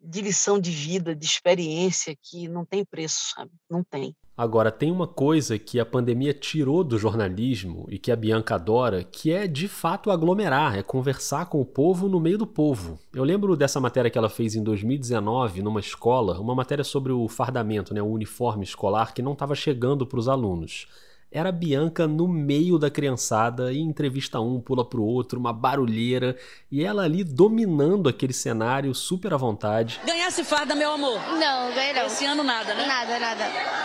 de 0.00 0.22
lição 0.22 0.58
de 0.58 0.70
vida, 0.70 1.14
de 1.14 1.26
experiência 1.26 2.16
que 2.20 2.48
não 2.48 2.64
tem 2.64 2.84
preço, 2.84 3.32
sabe? 3.34 3.50
Não 3.68 3.84
tem. 3.84 4.14
Agora, 4.36 4.70
tem 4.70 4.90
uma 4.90 5.06
coisa 5.06 5.58
que 5.58 5.78
a 5.78 5.84
pandemia 5.84 6.32
tirou 6.32 6.82
do 6.82 6.96
jornalismo 6.96 7.86
e 7.90 7.98
que 7.98 8.10
a 8.10 8.16
Bianca 8.16 8.54
adora, 8.54 9.04
que 9.04 9.30
é 9.30 9.46
de 9.46 9.68
fato 9.68 10.10
aglomerar, 10.10 10.78
é 10.78 10.82
conversar 10.82 11.44
com 11.46 11.60
o 11.60 11.66
povo 11.66 12.08
no 12.08 12.18
meio 12.18 12.38
do 12.38 12.46
povo. 12.46 12.98
Eu 13.12 13.22
lembro 13.22 13.54
dessa 13.54 13.78
matéria 13.78 14.10
que 14.10 14.16
ela 14.16 14.30
fez 14.30 14.54
em 14.54 14.62
2019 14.62 15.60
numa 15.62 15.80
escola, 15.80 16.40
uma 16.40 16.54
matéria 16.54 16.82
sobre 16.82 17.12
o 17.12 17.28
fardamento, 17.28 17.92
né, 17.92 18.00
o 18.00 18.06
uniforme 18.06 18.64
escolar 18.64 19.12
que 19.12 19.20
não 19.20 19.34
estava 19.34 19.54
chegando 19.54 20.06
para 20.06 20.18
os 20.18 20.26
alunos. 20.26 20.88
Era 21.32 21.50
a 21.50 21.52
Bianca 21.52 22.08
no 22.08 22.26
meio 22.26 22.76
da 22.76 22.90
criançada 22.90 23.72
e 23.72 23.78
entrevista 23.78 24.40
um, 24.40 24.60
pula 24.60 24.84
pro 24.84 25.04
outro, 25.04 25.38
uma 25.38 25.52
barulheira, 25.52 26.36
e 26.72 26.84
ela 26.84 27.04
ali 27.04 27.22
dominando 27.22 28.08
aquele 28.08 28.32
cenário 28.32 28.92
super 28.94 29.32
à 29.32 29.36
vontade. 29.36 30.00
Ganhasse 30.04 30.42
farda, 30.42 30.74
meu 30.74 30.92
amor? 30.92 31.20
Não, 31.38 31.72
ganhei 31.72 31.92
não. 31.92 32.06
Esse 32.06 32.24
ano 32.24 32.42
nada, 32.42 32.74
né? 32.74 32.84
Nada, 32.84 33.18
nada. 33.20 33.44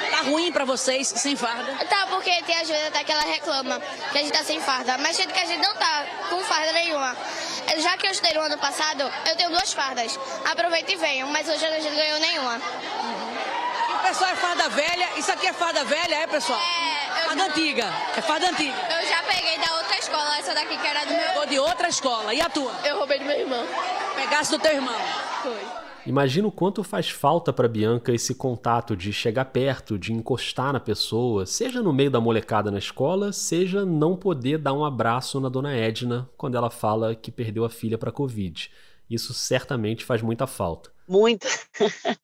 Tá 0.10 0.24
ruim 0.24 0.52
pra 0.52 0.66
vocês 0.66 1.08
sem 1.08 1.36
farda? 1.36 1.72
Tá, 1.86 2.08
porque 2.10 2.32
tem 2.44 2.58
a 2.58 2.64
Júlia 2.64 2.88
até 2.88 3.04
que 3.04 3.12
ela 3.12 3.22
reclama 3.22 3.80
que 4.12 4.18
a 4.18 4.22
gente 4.22 4.34
tá 4.34 4.44
sem 4.44 4.60
farda. 4.60 4.98
Mas 4.98 5.16
sendo 5.16 5.32
que 5.32 5.40
a 5.40 5.46
gente 5.46 5.62
não 5.62 5.74
tá 5.76 6.06
com 6.32 6.40
farda 6.40 6.72
nenhuma. 6.74 7.16
Já 7.78 7.96
que 7.96 8.08
eu 8.08 8.12
estudei 8.12 8.34
no 8.34 8.42
ano 8.42 8.58
passado, 8.58 9.04
eu 9.30 9.36
tenho 9.36 9.52
duas 9.52 9.72
fardas. 9.72 10.20
Aproveita 10.50 10.92
e 10.92 10.96
venham, 10.96 11.30
mas 11.30 11.48
hoje 11.48 11.64
a 11.64 11.80
gente 11.80 11.90
não 11.90 11.96
ganhou 11.96 12.20
nenhuma. 12.20 12.58
E 12.58 13.94
o 13.94 14.00
pessoal 14.08 14.32
é 14.32 14.36
farda 14.36 14.70
velha? 14.70 15.10
Isso 15.18 15.32
aqui 15.32 15.46
é 15.46 15.54
farda 15.54 15.84
velha, 15.84 16.16
é, 16.16 16.28
pessoal? 16.28 16.60
É, 16.60 16.95
eu 17.36 17.40
farda 17.40 17.46
antiga. 17.52 17.86
É 18.16 18.22
farda 18.22 18.50
antiga. 18.50 18.78
Eu 18.78 19.08
já 19.08 19.24
peguei 19.24 19.58
da 19.58 19.78
outra 19.78 19.98
escola, 19.98 20.38
essa 20.38 20.54
daqui 20.54 20.78
que 20.78 20.88
era 20.88 21.04
do 21.04 21.14
meu. 21.14 21.42
Ou 21.42 21.46
de 21.46 21.60
outra 21.60 21.90
escola. 21.90 22.34
E 22.34 22.40
a 22.40 22.50
tua? 22.50 22.72
Eu 22.86 22.98
roubei 22.98 23.20
do 23.20 23.26
meu 23.26 23.38
irmão. 23.38 23.66
Pegasse 24.16 24.52
do 24.52 24.60
teu 24.60 24.74
irmão. 24.74 24.96
Foi. 25.44 25.60
Imagina 26.06 26.48
o 26.48 26.52
quanto 26.52 26.84
faz 26.84 27.10
falta 27.10 27.52
para 27.52 27.68
Bianca 27.68 28.14
esse 28.14 28.36
contato 28.36 28.96
de 28.96 29.12
chegar 29.12 29.46
perto, 29.46 29.98
de 29.98 30.14
encostar 30.14 30.72
na 30.72 30.80
pessoa, 30.80 31.46
seja 31.48 31.82
no 31.82 31.92
meio 31.92 32.12
da 32.12 32.22
molecada 32.22 32.70
na 32.70 32.78
escola, 32.78 33.34
seja 33.34 33.84
não 33.86 34.16
poder 34.16 34.60
dar 34.60 34.74
um 34.74 34.86
abraço 34.86 35.40
na 35.40 35.50
dona 35.50 35.74
Edna 35.76 36.30
quando 36.38 36.56
ela 36.56 36.70
fala 36.70 37.16
que 37.16 37.32
perdeu 37.32 37.66
a 37.66 37.70
filha 37.70 37.98
para 37.98 38.12
Covid. 38.12 38.72
Isso 39.10 39.34
certamente 39.34 40.06
faz 40.06 40.22
muita 40.22 40.46
falta. 40.46 40.92
Muita, 41.08 41.48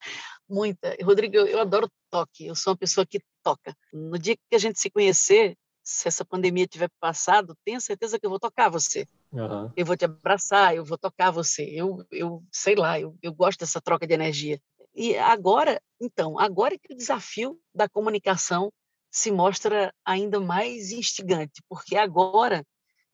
muita. 0.47 0.95
Rodrigo, 1.03 1.35
eu, 1.35 1.47
eu 1.47 1.59
adoro 1.59 1.89
toque. 2.11 2.45
Eu 2.45 2.55
sou 2.55 2.73
uma 2.73 2.77
pessoa 2.77 3.05
que 3.05 3.19
toca. 3.43 3.75
No 3.91 4.17
dia 4.17 4.35
que 4.35 4.55
a 4.55 4.59
gente 4.59 4.79
se 4.79 4.89
conhecer, 4.89 5.57
se 5.83 6.07
essa 6.07 6.23
pandemia 6.23 6.67
tiver 6.67 6.89
passado, 6.99 7.55
tenha 7.65 7.79
certeza 7.79 8.19
que 8.19 8.25
eu 8.25 8.29
vou 8.29 8.39
tocar 8.39 8.69
você. 8.69 9.07
Uhum. 9.31 9.71
Eu 9.75 9.85
vou 9.85 9.97
te 9.97 10.05
abraçar, 10.05 10.75
eu 10.75 10.85
vou 10.85 10.97
tocar 10.97 11.31
você. 11.31 11.63
Eu, 11.63 12.05
eu 12.11 12.43
sei 12.51 12.75
lá, 12.75 12.99
eu, 12.99 13.15
eu 13.21 13.33
gosto 13.33 13.59
dessa 13.59 13.81
troca 13.81 14.05
de 14.05 14.13
energia. 14.13 14.61
E 14.93 15.17
agora, 15.17 15.81
então, 15.99 16.37
agora 16.37 16.77
que 16.77 16.93
o 16.93 16.97
desafio 16.97 17.59
da 17.73 17.87
comunicação 17.87 18.71
se 19.09 19.31
mostra 19.31 19.93
ainda 20.05 20.39
mais 20.39 20.91
instigante, 20.91 21.61
porque 21.67 21.95
agora 21.95 22.65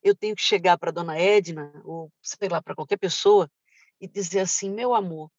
eu 0.04 0.16
tenho 0.16 0.36
que 0.36 0.42
chegar 0.42 0.78
para 0.78 0.92
dona 0.92 1.18
Edna, 1.20 1.72
ou 1.84 2.12
sei 2.22 2.50
lá, 2.50 2.62
para 2.62 2.76
qualquer 2.76 2.98
pessoa, 2.98 3.50
e 4.00 4.08
dizer 4.08 4.42
assim: 4.42 4.72
meu 4.72 4.94
amor, 4.94 5.30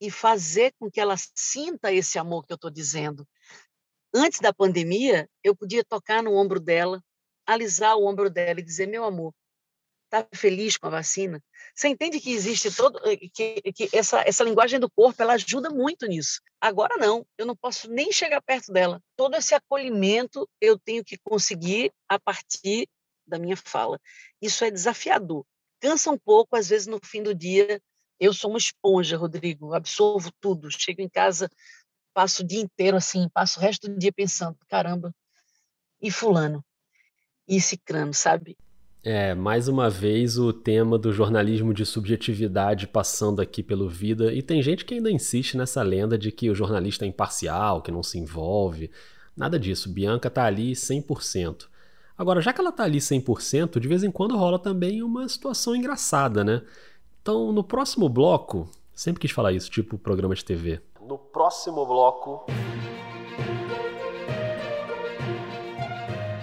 e 0.00 0.10
fazer 0.10 0.72
com 0.78 0.90
que 0.90 1.00
ela 1.00 1.16
sinta 1.34 1.92
esse 1.92 2.18
amor 2.18 2.46
que 2.46 2.52
eu 2.52 2.56
estou 2.56 2.70
dizendo. 2.70 3.26
Antes 4.14 4.38
da 4.38 4.54
pandemia, 4.54 5.28
eu 5.42 5.56
podia 5.56 5.84
tocar 5.84 6.22
no 6.22 6.34
ombro 6.34 6.60
dela, 6.60 7.02
alisar 7.44 7.96
o 7.96 8.06
ombro 8.06 8.30
dela 8.30 8.60
e 8.60 8.62
dizer: 8.62 8.86
meu 8.86 9.04
amor, 9.04 9.34
está 10.04 10.24
feliz 10.32 10.76
com 10.76 10.86
a 10.86 10.90
vacina? 10.90 11.42
Você 11.74 11.88
entende 11.88 12.20
que 12.20 12.32
existe 12.32 12.70
todo 12.70 13.00
que, 13.32 13.60
que 13.72 13.88
essa 13.92 14.20
essa 14.20 14.44
linguagem 14.44 14.78
do 14.78 14.88
corpo 14.88 15.20
ela 15.20 15.32
ajuda 15.32 15.68
muito 15.68 16.06
nisso. 16.06 16.40
Agora 16.60 16.96
não, 16.96 17.26
eu 17.36 17.44
não 17.44 17.56
posso 17.56 17.90
nem 17.90 18.12
chegar 18.12 18.40
perto 18.40 18.72
dela. 18.72 19.02
Todo 19.16 19.36
esse 19.36 19.52
acolhimento 19.52 20.48
eu 20.60 20.78
tenho 20.78 21.04
que 21.04 21.18
conseguir 21.18 21.92
a 22.08 22.18
partir 22.18 22.88
da 23.26 23.36
minha 23.36 23.56
fala. 23.56 23.98
Isso 24.40 24.64
é 24.64 24.70
desafiador. 24.70 25.44
Cansa 25.80 26.10
um 26.12 26.18
pouco, 26.18 26.54
às 26.56 26.68
vezes 26.68 26.86
no 26.86 27.00
fim 27.04 27.22
do 27.22 27.34
dia. 27.34 27.80
Eu 28.20 28.32
sou 28.32 28.50
uma 28.50 28.58
esponja, 28.58 29.16
Rodrigo, 29.16 29.74
absorvo 29.74 30.30
tudo. 30.40 30.70
Chego 30.70 31.02
em 31.02 31.08
casa 31.08 31.50
passo 32.14 32.42
o 32.42 32.46
dia 32.46 32.60
inteiro 32.60 32.96
assim, 32.96 33.28
passo 33.28 33.58
o 33.58 33.62
resto 33.62 33.88
do 33.88 33.98
dia 33.98 34.12
pensando, 34.12 34.56
caramba, 34.68 35.12
e 36.00 36.10
fulano, 36.10 36.64
e 37.46 37.60
cicrano, 37.60 38.14
sabe? 38.14 38.56
É, 39.02 39.34
mais 39.34 39.68
uma 39.68 39.90
vez 39.90 40.38
o 40.38 40.50
tema 40.50 40.96
do 40.96 41.12
jornalismo 41.12 41.74
de 41.74 41.84
subjetividade 41.84 42.86
passando 42.86 43.42
aqui 43.42 43.62
pelo 43.62 43.86
Vida, 43.86 44.32
e 44.32 44.40
tem 44.40 44.62
gente 44.62 44.84
que 44.84 44.94
ainda 44.94 45.10
insiste 45.10 45.58
nessa 45.58 45.82
lenda 45.82 46.16
de 46.16 46.32
que 46.32 46.48
o 46.48 46.54
jornalista 46.54 47.04
é 47.04 47.08
imparcial, 47.08 47.82
que 47.82 47.90
não 47.90 48.02
se 48.02 48.18
envolve. 48.18 48.90
Nada 49.36 49.58
disso, 49.58 49.92
Bianca 49.92 50.30
tá 50.30 50.44
ali 50.44 50.72
100%. 50.72 51.66
Agora, 52.16 52.40
já 52.40 52.52
que 52.52 52.60
ela 52.60 52.72
tá 52.72 52.84
ali 52.84 52.98
100%, 52.98 53.78
de 53.78 53.88
vez 53.88 54.04
em 54.04 54.10
quando 54.10 54.38
rola 54.38 54.58
também 54.58 55.02
uma 55.02 55.28
situação 55.28 55.76
engraçada, 55.76 56.42
né? 56.42 56.62
Então, 57.20 57.52
no 57.52 57.64
próximo 57.64 58.08
bloco, 58.08 58.70
sempre 58.94 59.20
quis 59.20 59.32
falar 59.32 59.52
isso, 59.52 59.70
tipo 59.70 59.98
programa 59.98 60.34
de 60.34 60.44
TV. 60.44 60.80
No 61.06 61.18
próximo 61.18 61.84
bloco. 61.84 62.46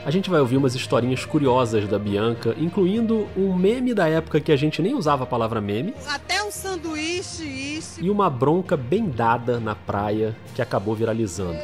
A 0.06 0.12
gente 0.12 0.30
vai 0.30 0.40
ouvir 0.40 0.58
umas 0.58 0.76
historinhas 0.76 1.26
curiosas 1.26 1.88
da 1.88 1.98
Bianca, 1.98 2.56
incluindo 2.60 3.28
um 3.36 3.56
meme 3.56 3.92
da 3.92 4.08
época 4.08 4.40
que 4.40 4.52
a 4.52 4.56
gente 4.56 4.80
nem 4.80 4.94
usava 4.94 5.24
a 5.24 5.28
palavra 5.28 5.60
meme. 5.60 5.96
Até 6.08 6.44
um 6.44 6.52
sanduíche, 6.52 7.44
isso. 7.44 8.00
E 8.04 8.10
uma 8.10 8.30
bronca 8.30 8.78
bem 8.78 9.10
dada 9.10 9.60
na 9.60 9.74
praia 9.74 10.36
que 10.54 10.62
acabou 10.62 10.94
viralizando. 10.94 11.58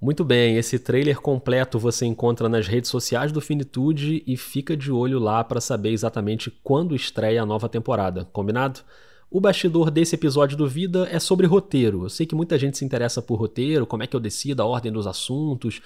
Muito 0.00 0.24
bem, 0.24 0.58
esse 0.58 0.78
trailer 0.78 1.20
completo 1.20 1.78
você 1.78 2.04
encontra 2.04 2.48
nas 2.48 2.66
redes 2.66 2.90
sociais 2.90 3.32
do 3.32 3.40
Finitude 3.40 4.22
e 4.26 4.36
fica 4.36 4.76
de 4.76 4.92
olho 4.92 5.18
lá 5.18 5.42
para 5.42 5.60
saber 5.60 5.90
exatamente 5.90 6.50
quando 6.62 6.94
estreia 6.94 7.42
a 7.42 7.46
nova 7.46 7.68
temporada, 7.68 8.26
combinado? 8.26 8.80
O 9.28 9.40
bastidor 9.40 9.90
desse 9.90 10.14
episódio 10.14 10.56
do 10.56 10.68
Vida 10.68 11.08
é 11.10 11.18
sobre 11.18 11.48
roteiro. 11.48 12.04
Eu 12.04 12.08
sei 12.08 12.24
que 12.24 12.34
muita 12.34 12.56
gente 12.56 12.78
se 12.78 12.84
interessa 12.84 13.20
por 13.20 13.36
roteiro, 13.40 13.84
como 13.84 14.04
é 14.04 14.06
que 14.06 14.14
eu 14.14 14.20
decido 14.20 14.62
a 14.62 14.64
ordem 14.64 14.92
dos 14.92 15.04
assuntos, 15.04 15.80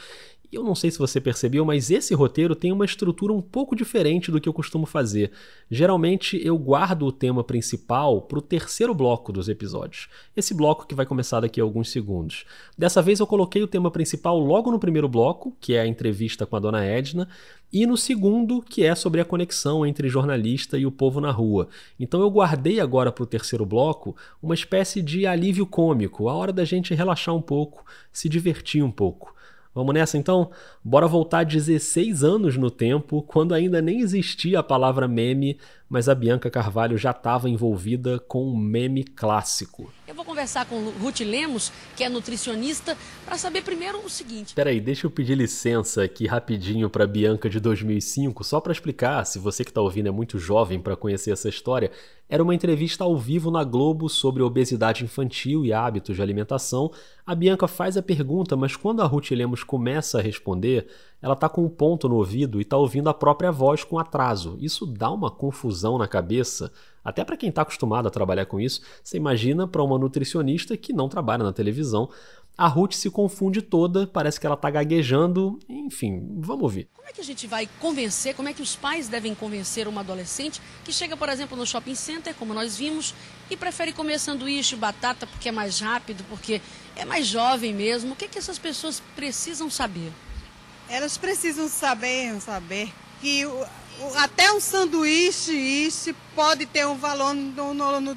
e 0.53 0.57
eu 0.57 0.65
não 0.65 0.75
sei 0.75 0.91
se 0.91 0.99
você 0.99 1.21
percebeu, 1.21 1.65
mas 1.65 1.93
esse 1.93 2.13
roteiro 2.13 2.57
tem 2.57 2.73
uma 2.73 2.85
estrutura 2.85 3.33
um 3.33 3.41
pouco 3.41 3.77
diferente 3.77 4.33
do 4.33 4.41
que 4.41 4.49
eu 4.49 4.53
costumo 4.53 4.85
fazer. 4.85 5.31
Geralmente 5.71 6.41
eu 6.45 6.59
guardo 6.59 7.07
o 7.07 7.13
tema 7.13 7.45
principal 7.45 8.21
para 8.23 8.41
o 8.41 8.43
terceiro 8.43 8.93
bloco 8.93 9.33
dos 9.33 9.49
episódios. 9.49 10.09
Esse 10.37 10.53
bloco 10.53 10.89
que 10.89 10.95
vai 10.95 11.07
começar 11.07 11.39
daqui 11.39 11.61
a 11.61 11.65
alguns 11.65 11.91
segundos. 11.91 12.45
Dessa 12.77 13.01
vez 13.01 13.21
eu 13.21 13.29
coloquei 13.29 13.63
o 13.63 13.69
tema 13.69 13.93
principal 13.93 14.41
logo 14.41 14.73
no 14.73 14.81
primeiro 14.81 15.09
bloco, 15.09 15.57
que 15.61 15.75
é 15.75 15.83
a 15.83 15.87
entrevista 15.87 16.45
com 16.45 16.57
a 16.57 16.61
dona 16.61 16.85
Edna, 16.85 17.29
e 17.73 17.87
no 17.87 17.97
segundo, 17.97 18.61
que 18.63 18.85
é 18.85 18.95
sobre 18.95 19.21
a 19.21 19.25
conexão 19.25 19.87
entre 19.87 20.09
jornalista 20.09 20.77
e 20.77 20.85
o 20.85 20.91
povo 20.91 21.21
na 21.21 21.31
rua. 21.31 21.69
Então 21.99 22.21
eu 22.21 22.31
guardei 22.31 22.81
agora 22.81 23.13
para 23.13 23.23
o 23.23 23.27
terceiro 23.27 23.65
bloco 23.65 24.17
uma 24.43 24.55
espécie 24.55 25.01
de 25.01 25.27
alívio 25.27 25.67
cômico, 25.67 26.29
a 26.29 26.35
hora 26.35 26.53
da 26.53 26.65
gente 26.65 26.95
relaxar 26.95 27.35
um 27.35 27.43
pouco, 27.43 27.85
se 28.13 28.29
divertir 28.29 28.83
um 28.83 28.91
pouco. 28.91 29.35
Vamos 29.73 29.95
nessa 29.95 30.19
então? 30.19 30.51
Bora 30.83 31.07
voltar 31.07 31.45
16 31.45 32.25
anos 32.25 32.57
no 32.57 32.73
tempo, 32.73 33.23
quando 33.23 33.55
ainda 33.55 33.81
nem 33.81 34.01
existia 34.01 34.59
a 34.59 34.65
palavra 34.65 35.07
meme, 35.07 35.59
mas 35.91 36.09
a 36.09 36.15
Bianca 36.15 36.49
Carvalho 36.49 36.97
já 36.97 37.11
estava 37.11 37.51
envolvida 37.51 38.21
com 38.21 38.47
um 38.47 38.57
meme 38.57 39.03
clássico. 39.03 39.93
Eu 40.07 40.15
vou 40.15 40.25
conversar 40.25 40.65
com 40.67 40.91
Ruth 40.91 41.21
Lemos, 41.21 41.73
que 41.97 42.05
é 42.05 42.09
nutricionista, 42.09 42.97
para 43.25 43.37
saber 43.37 43.63
primeiro 43.63 43.99
o 43.99 44.09
seguinte. 44.09 44.55
Peraí, 44.55 44.81
deixa 44.81 45.09
eu 45.09 45.11
pedir 45.11 45.35
licença 45.35 46.05
aqui 46.05 46.29
rapidinho 46.29 46.89
para 46.89 47.09
Bianca 47.09 47.51
de 47.51 47.59
2005, 47.59 48.45
só 48.45 48.61
para 48.61 48.73
explicar, 48.73 49.25
se 49.25 49.41
você 49.41 49.65
que 49.65 49.71
está 49.71 49.81
ouvindo 49.81 50.07
é 50.07 50.13
muito 50.13 50.39
jovem 50.39 50.79
para 50.81 50.97
conhecer 50.97 51.33
essa 51.33 51.49
história, 51.49 51.91
era 52.29 52.43
uma 52.43 52.55
entrevista 52.55 53.03
ao 53.03 53.19
vivo 53.19 53.51
na 53.51 53.65
Globo 53.65 54.09
sobre 54.09 54.41
obesidade 54.45 55.05
infantil 55.05 55.65
e 55.65 55.73
hábitos 55.73 56.15
de 56.15 56.23
alimentação. 56.23 56.93
A 57.27 57.35
Bianca 57.35 57.67
faz 57.67 57.97
a 57.97 58.03
pergunta, 58.03 58.57
mas 58.57 58.77
quando 58.77 59.03
a 59.03 59.07
Ruth 59.07 59.33
Lemos 59.33 59.65
começa 59.65 60.19
a 60.19 60.23
responder, 60.23 60.87
ela 61.23 61.35
está 61.35 61.49
com 61.49 61.65
um 61.65 61.69
ponto 61.69 62.09
no 62.09 62.17
ouvido 62.17 62.59
e 62.59 62.63
está 62.63 62.77
ouvindo 62.77 63.09
a 63.09 63.15
própria 63.15 63.53
voz 63.53 63.85
com 63.85 63.99
atraso. 63.99 64.57
Isso 64.61 64.87
dá 64.87 65.11
uma 65.11 65.31
confusão 65.31 65.99
na 65.99 66.09
cabeça, 66.09 66.73
até 67.05 67.25
para 67.25 67.37
quem 67.37 67.51
está 67.51 67.63
acostumado 67.63 68.09
a 68.09 68.11
trabalhar 68.11 68.47
com 68.47 68.59
isso. 68.59 68.81
Você 69.03 69.17
imagina 69.17 69.69
para 69.69 69.83
uma 69.83 69.99
nutricionista 69.99 70.77
que 70.77 70.93
não 70.93 71.09
trabalha 71.09 71.45
na 71.45 71.53
televisão. 71.53 72.09
A 72.57 72.67
Ruth 72.67 72.93
se 72.93 73.11
confunde 73.11 73.63
toda, 73.63 74.07
parece 74.07 74.39
que 74.39 74.45
ela 74.45 74.55
está 74.55 74.69
gaguejando, 74.69 75.59
enfim, 75.67 76.37
vamos 76.41 76.63
ouvir. 76.63 76.89
Como 76.95 77.09
é 77.09 77.13
que 77.13 77.21
a 77.21 77.25
gente 77.25 77.47
vai 77.47 77.67
convencer, 77.81 78.35
como 78.35 78.49
é 78.49 78.53
que 78.53 78.61
os 78.61 78.77
pais 78.77 79.09
devem 79.09 79.35
convencer 79.35 79.89
uma 79.89 80.03
adolescente 80.03 80.61
que 80.85 80.93
chega, 80.93 81.17
por 81.17 81.29
exemplo, 81.31 81.57
no 81.57 81.67
shopping 81.67 81.95
center, 81.95 82.35
como 82.35 82.53
nós 82.53 82.77
vimos, 82.77 83.15
e 83.51 83.57
prefere 83.57 83.93
comer 83.93 84.19
sanduíche, 84.19 84.77
batata 84.77 85.27
porque 85.27 85.49
é 85.49 85.53
mais 85.53 85.81
rápido, 85.81 86.23
porque 86.29 86.61
é 86.97 87.05
mais 87.05 87.27
jovem 87.27 87.73
mesmo? 87.73 88.13
O 88.13 88.17
que, 88.17 88.27
é 88.27 88.29
que 88.29 88.39
essas 88.39 88.59
pessoas 88.59 89.03
precisam 89.17 89.71
saber? 89.71 90.13
Elas 90.91 91.17
precisam 91.17 91.69
saber, 91.69 92.41
saber 92.41 92.93
que 93.21 93.47
o, 93.47 93.51
o, 93.51 94.15
até 94.17 94.53
um 94.53 94.61
sanduíche 94.61 95.53
isso 95.53 96.13
pode 96.35 96.67
ter 96.67 96.85
um 96.87 96.97
valor 96.97 97.33
no, 97.33 97.73
no, 97.73 98.01
no, 98.01 98.03
no 98.11 98.17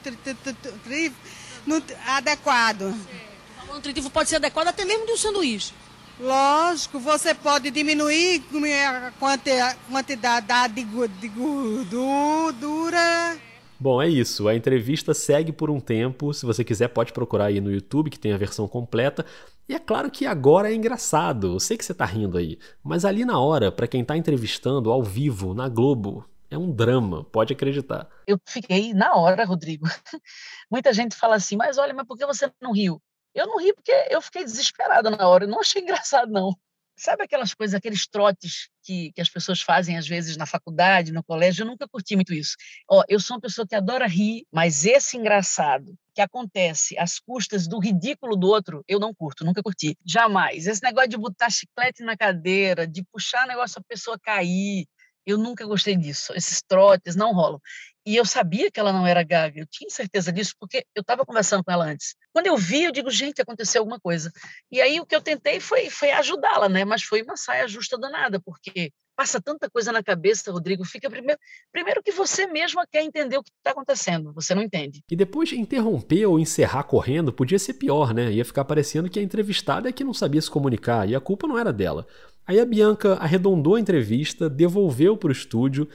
adequado. 2.07 2.81
O 2.81 3.61
valor 3.61 3.75
nutritivo 3.75 4.09
pode 4.09 4.29
ser 4.29 4.37
adequado 4.37 4.69
até 4.69 4.83
mesmo 4.83 5.05
de 5.05 5.11
um 5.11 5.17
sanduíche. 5.17 5.73
Lógico, 6.19 6.99
você 6.99 7.33
pode 7.33 7.71
diminuir 7.71 8.43
a 8.87 9.11
quantidade 9.19 10.85
de 11.19 11.27
gordura. 11.29 13.37
Bom, 13.79 14.01
é 14.01 14.07
isso. 14.07 14.47
A 14.47 14.55
entrevista 14.55 15.13
segue 15.13 15.51
por 15.51 15.69
um 15.69 15.79
tempo. 15.79 16.33
Se 16.33 16.45
você 16.45 16.63
quiser, 16.63 16.87
pode 16.87 17.11
procurar 17.11 17.45
aí 17.45 17.59
no 17.59 17.71
YouTube, 17.71 18.09
que 18.09 18.17
tem 18.17 18.31
a 18.31 18.37
versão 18.37 18.67
completa. 18.67 19.25
E 19.67 19.73
é 19.73 19.79
claro 19.79 20.11
que 20.11 20.25
agora 20.25 20.71
é 20.71 20.75
engraçado. 20.75 21.53
Eu 21.53 21.59
sei 21.59 21.77
que 21.77 21.85
você 21.85 21.93
tá 21.93 22.05
rindo 22.05 22.37
aí. 22.37 22.59
Mas 22.83 23.05
ali 23.05 23.23
na 23.23 23.39
hora, 23.39 23.71
para 23.71 23.87
quem 23.87 24.03
tá 24.03 24.17
entrevistando 24.17 24.91
ao 24.91 25.01
vivo, 25.01 25.53
na 25.53 25.69
Globo, 25.69 26.27
é 26.49 26.57
um 26.57 26.71
drama, 26.71 27.23
pode 27.23 27.53
acreditar. 27.53 28.07
Eu 28.27 28.39
fiquei 28.45 28.93
na 28.93 29.15
hora, 29.15 29.45
Rodrigo. 29.45 29.85
Muita 30.69 30.93
gente 30.93 31.15
fala 31.15 31.35
assim, 31.35 31.55
mas 31.55 31.77
olha, 31.77 31.93
mas 31.93 32.05
por 32.05 32.17
que 32.17 32.25
você 32.25 32.51
não 32.61 32.73
riu? 32.73 33.01
Eu 33.33 33.47
não 33.47 33.57
ri 33.57 33.73
porque 33.73 33.91
eu 34.09 34.21
fiquei 34.21 34.43
desesperada 34.43 35.09
na 35.09 35.27
hora, 35.27 35.45
eu 35.45 35.49
não 35.49 35.59
achei 35.59 35.81
engraçado, 35.81 36.31
não. 36.31 36.53
Sabe 36.95 37.23
aquelas 37.23 37.53
coisas, 37.53 37.73
aqueles 37.73 38.07
trotes 38.07 38.69
que, 38.83 39.11
que 39.13 39.21
as 39.21 39.29
pessoas 39.29 39.61
fazem 39.61 39.97
às 39.97 40.07
vezes 40.07 40.37
na 40.37 40.45
faculdade, 40.45 41.11
no 41.11 41.23
colégio? 41.23 41.63
Eu 41.63 41.67
nunca 41.67 41.87
curti 41.87 42.15
muito 42.15 42.33
isso. 42.33 42.55
Ó, 42.89 43.03
eu 43.09 43.19
sou 43.19 43.35
uma 43.35 43.41
pessoa 43.41 43.67
que 43.67 43.75
adora 43.75 44.07
rir, 44.07 44.45
mas 44.51 44.85
esse 44.85 45.17
engraçado 45.17 45.95
que 46.13 46.21
acontece 46.21 46.97
às 46.97 47.19
custas 47.19 47.67
do 47.67 47.79
ridículo 47.79 48.35
do 48.35 48.47
outro, 48.47 48.83
eu 48.87 48.99
não 48.99 49.13
curto, 49.13 49.43
nunca 49.43 49.63
curti. 49.63 49.97
Jamais. 50.05 50.67
Esse 50.67 50.83
negócio 50.83 51.09
de 51.09 51.17
botar 51.17 51.49
chiclete 51.49 52.03
na 52.03 52.15
cadeira, 52.15 52.85
de 52.85 53.03
puxar 53.11 53.47
negócio 53.47 53.79
a 53.79 53.83
pessoa 53.83 54.19
cair, 54.19 54.85
eu 55.25 55.37
nunca 55.37 55.65
gostei 55.65 55.95
disso. 55.95 56.33
Esses 56.35 56.61
trotes 56.61 57.15
não 57.15 57.33
rolam. 57.33 57.59
E 58.05 58.17
eu 58.17 58.25
sabia 58.25 58.69
que 58.69 58.79
ela 58.79 58.91
não 58.91 59.07
era 59.07 59.23
gaga, 59.23 59.61
eu 59.61 59.65
tinha 59.65 59.89
certeza 59.89 60.31
disso, 60.31 60.53
porque 60.59 60.85
eu 60.93 60.99
estava 61.01 61.25
conversando 61.25 61.63
com 61.63 61.71
ela 61.71 61.85
antes. 61.85 62.15
Quando 62.33 62.47
eu 62.47 62.57
vi, 62.57 62.83
eu 62.83 62.91
digo, 62.91 63.09
gente, 63.09 63.41
aconteceu 63.41 63.81
alguma 63.81 63.97
coisa. 63.97 64.29
E 64.69 64.81
aí 64.81 64.99
o 64.99 65.05
que 65.05 65.15
eu 65.15 65.21
tentei 65.21 65.61
foi, 65.61 65.89
foi 65.89 66.11
ajudá-la, 66.11 66.67
né? 66.67 66.83
Mas 66.83 67.03
foi 67.03 67.21
uma 67.21 67.37
saia 67.37 67.65
justa 67.65 67.97
danada, 67.97 68.41
porque 68.41 68.91
passa 69.15 69.41
tanta 69.41 69.69
coisa 69.69 69.91
na 69.91 70.03
cabeça, 70.03 70.51
Rodrigo, 70.51 70.83
fica 70.83 71.09
primeiro, 71.09 71.39
primeiro 71.71 72.03
que 72.03 72.11
você 72.11 72.45
mesma 72.47 72.85
quer 72.91 73.03
entender 73.03 73.37
o 73.37 73.43
que 73.43 73.51
está 73.57 73.71
acontecendo, 73.71 74.33
você 74.33 74.53
não 74.53 74.61
entende. 74.61 75.01
E 75.09 75.15
depois 75.15 75.53
interromper 75.53 76.25
ou 76.25 76.39
encerrar 76.39 76.83
correndo 76.83 77.31
podia 77.31 77.59
ser 77.59 77.75
pior, 77.75 78.13
né? 78.13 78.31
Ia 78.31 78.43
ficar 78.43 78.65
parecendo 78.65 79.09
que 79.09 79.19
a 79.19 79.23
entrevistada 79.23 79.87
é 79.87 79.93
que 79.93 80.03
não 80.03 80.13
sabia 80.13 80.41
se 80.41 80.51
comunicar, 80.51 81.07
e 81.07 81.15
a 81.15 81.21
culpa 81.21 81.47
não 81.47 81.57
era 81.57 81.71
dela. 81.71 82.05
Aí 82.45 82.59
a 82.59 82.65
Bianca 82.65 83.15
arredondou 83.15 83.75
a 83.75 83.79
entrevista, 83.79 84.49
devolveu 84.49 85.17
para 85.17 85.29
o 85.29 85.31
estúdio. 85.31 85.87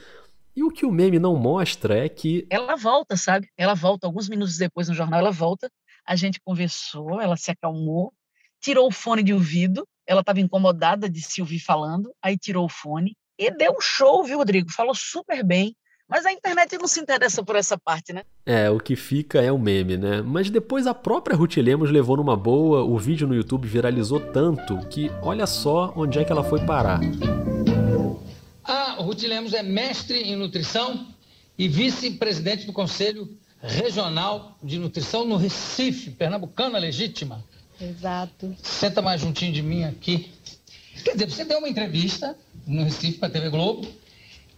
E 0.55 0.63
o 0.63 0.71
que 0.71 0.85
o 0.85 0.91
meme 0.91 1.19
não 1.19 1.35
mostra 1.35 1.97
é 1.97 2.09
que. 2.09 2.47
Ela 2.49 2.75
volta, 2.75 3.15
sabe? 3.15 3.47
Ela 3.57 3.75
volta, 3.75 4.07
alguns 4.07 4.27
minutos 4.27 4.57
depois 4.57 4.89
no 4.89 4.95
jornal, 4.95 5.19
ela 5.19 5.31
volta. 5.31 5.69
A 6.05 6.15
gente 6.15 6.39
conversou, 6.43 7.21
ela 7.21 7.37
se 7.37 7.51
acalmou, 7.51 8.11
tirou 8.59 8.87
o 8.87 8.91
fone 8.91 9.21
de 9.21 9.33
ouvido. 9.33 9.87
Ela 10.07 10.21
estava 10.21 10.39
incomodada 10.39 11.07
de 11.07 11.21
se 11.21 11.39
ouvir 11.39 11.59
falando, 11.59 12.11
aí 12.19 12.35
tirou 12.35 12.65
o 12.65 12.69
fone 12.69 13.15
e 13.39 13.49
deu 13.51 13.71
um 13.71 13.79
show, 13.79 14.21
viu, 14.23 14.37
Rodrigo? 14.37 14.69
Falou 14.69 14.93
super 14.93 15.45
bem. 15.45 15.73
Mas 16.09 16.25
a 16.25 16.31
internet 16.31 16.75
não 16.79 16.87
se 16.87 16.99
interessa 16.99 17.43
por 17.43 17.55
essa 17.55 17.77
parte, 17.77 18.11
né? 18.11 18.23
É, 18.43 18.67
o 18.67 18.79
que 18.79 18.95
fica 18.95 19.39
é 19.39 19.51
o 19.51 19.59
meme, 19.59 19.95
né? 19.95 20.23
Mas 20.23 20.49
depois 20.49 20.87
a 20.87 20.93
própria 20.93 21.37
Ruth 21.37 21.57
Lemos 21.57 21.91
levou 21.91 22.17
numa 22.17 22.35
boa, 22.35 22.83
o 22.83 22.97
vídeo 22.97 23.27
no 23.27 23.35
YouTube 23.35 23.67
viralizou 23.67 24.19
tanto 24.19 24.75
que 24.87 25.11
olha 25.21 25.45
só 25.45 25.93
onde 25.95 26.17
é 26.17 26.25
que 26.25 26.31
ela 26.31 26.43
foi 26.43 26.65
parar. 26.65 26.99
A 28.63 28.93
Ruth 28.93 29.21
Lemos 29.21 29.53
é 29.53 29.61
mestre 29.61 30.19
em 30.23 30.35
nutrição 30.35 31.05
e 31.55 31.67
vice-presidente 31.67 32.65
do 32.65 32.73
Conselho 32.73 33.29
Regional 33.61 34.57
de 34.63 34.79
Nutrição 34.79 35.25
no 35.25 35.37
Recife, 35.37 36.09
pernambucana 36.09 36.79
legítima. 36.79 37.45
Exato. 37.79 38.55
Senta 38.63 38.99
mais 38.99 39.21
juntinho 39.21 39.53
de 39.53 39.61
mim 39.61 39.83
aqui. 39.83 40.31
Quer 41.03 41.13
dizer, 41.13 41.29
você 41.29 41.45
deu 41.45 41.59
uma 41.59 41.69
entrevista 41.69 42.35
no 42.65 42.83
Recife 42.83 43.19
para 43.19 43.27
a 43.27 43.31
TV 43.31 43.49
Globo 43.49 43.87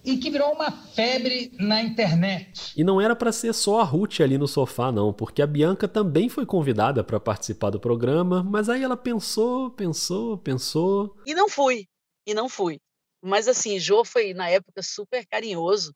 e 0.03 0.17
que 0.17 0.29
virou 0.29 0.51
uma 0.53 0.71
febre 0.71 1.51
na 1.59 1.81
internet. 1.81 2.73
E 2.75 2.83
não 2.83 2.99
era 2.99 3.15
para 3.15 3.31
ser 3.31 3.53
só 3.53 3.79
a 3.79 3.83
Ruth 3.83 4.19
ali 4.21 4.37
no 4.37 4.47
sofá, 4.47 4.91
não, 4.91 5.13
porque 5.13 5.41
a 5.41 5.47
Bianca 5.47 5.87
também 5.87 6.29
foi 6.29 6.45
convidada 6.45 7.03
para 7.03 7.19
participar 7.19 7.69
do 7.69 7.79
programa, 7.79 8.43
mas 8.43 8.69
aí 8.69 8.83
ela 8.83 8.97
pensou, 8.97 9.71
pensou, 9.71 10.37
pensou. 10.37 11.15
E 11.25 11.33
não 11.33 11.47
fui, 11.47 11.87
e 12.25 12.33
não 12.33 12.49
fui. 12.49 12.79
Mas 13.21 13.47
assim, 13.47 13.79
Jô 13.79 14.03
foi 14.03 14.33
na 14.33 14.49
época 14.49 14.81
super 14.81 15.25
carinhoso, 15.27 15.93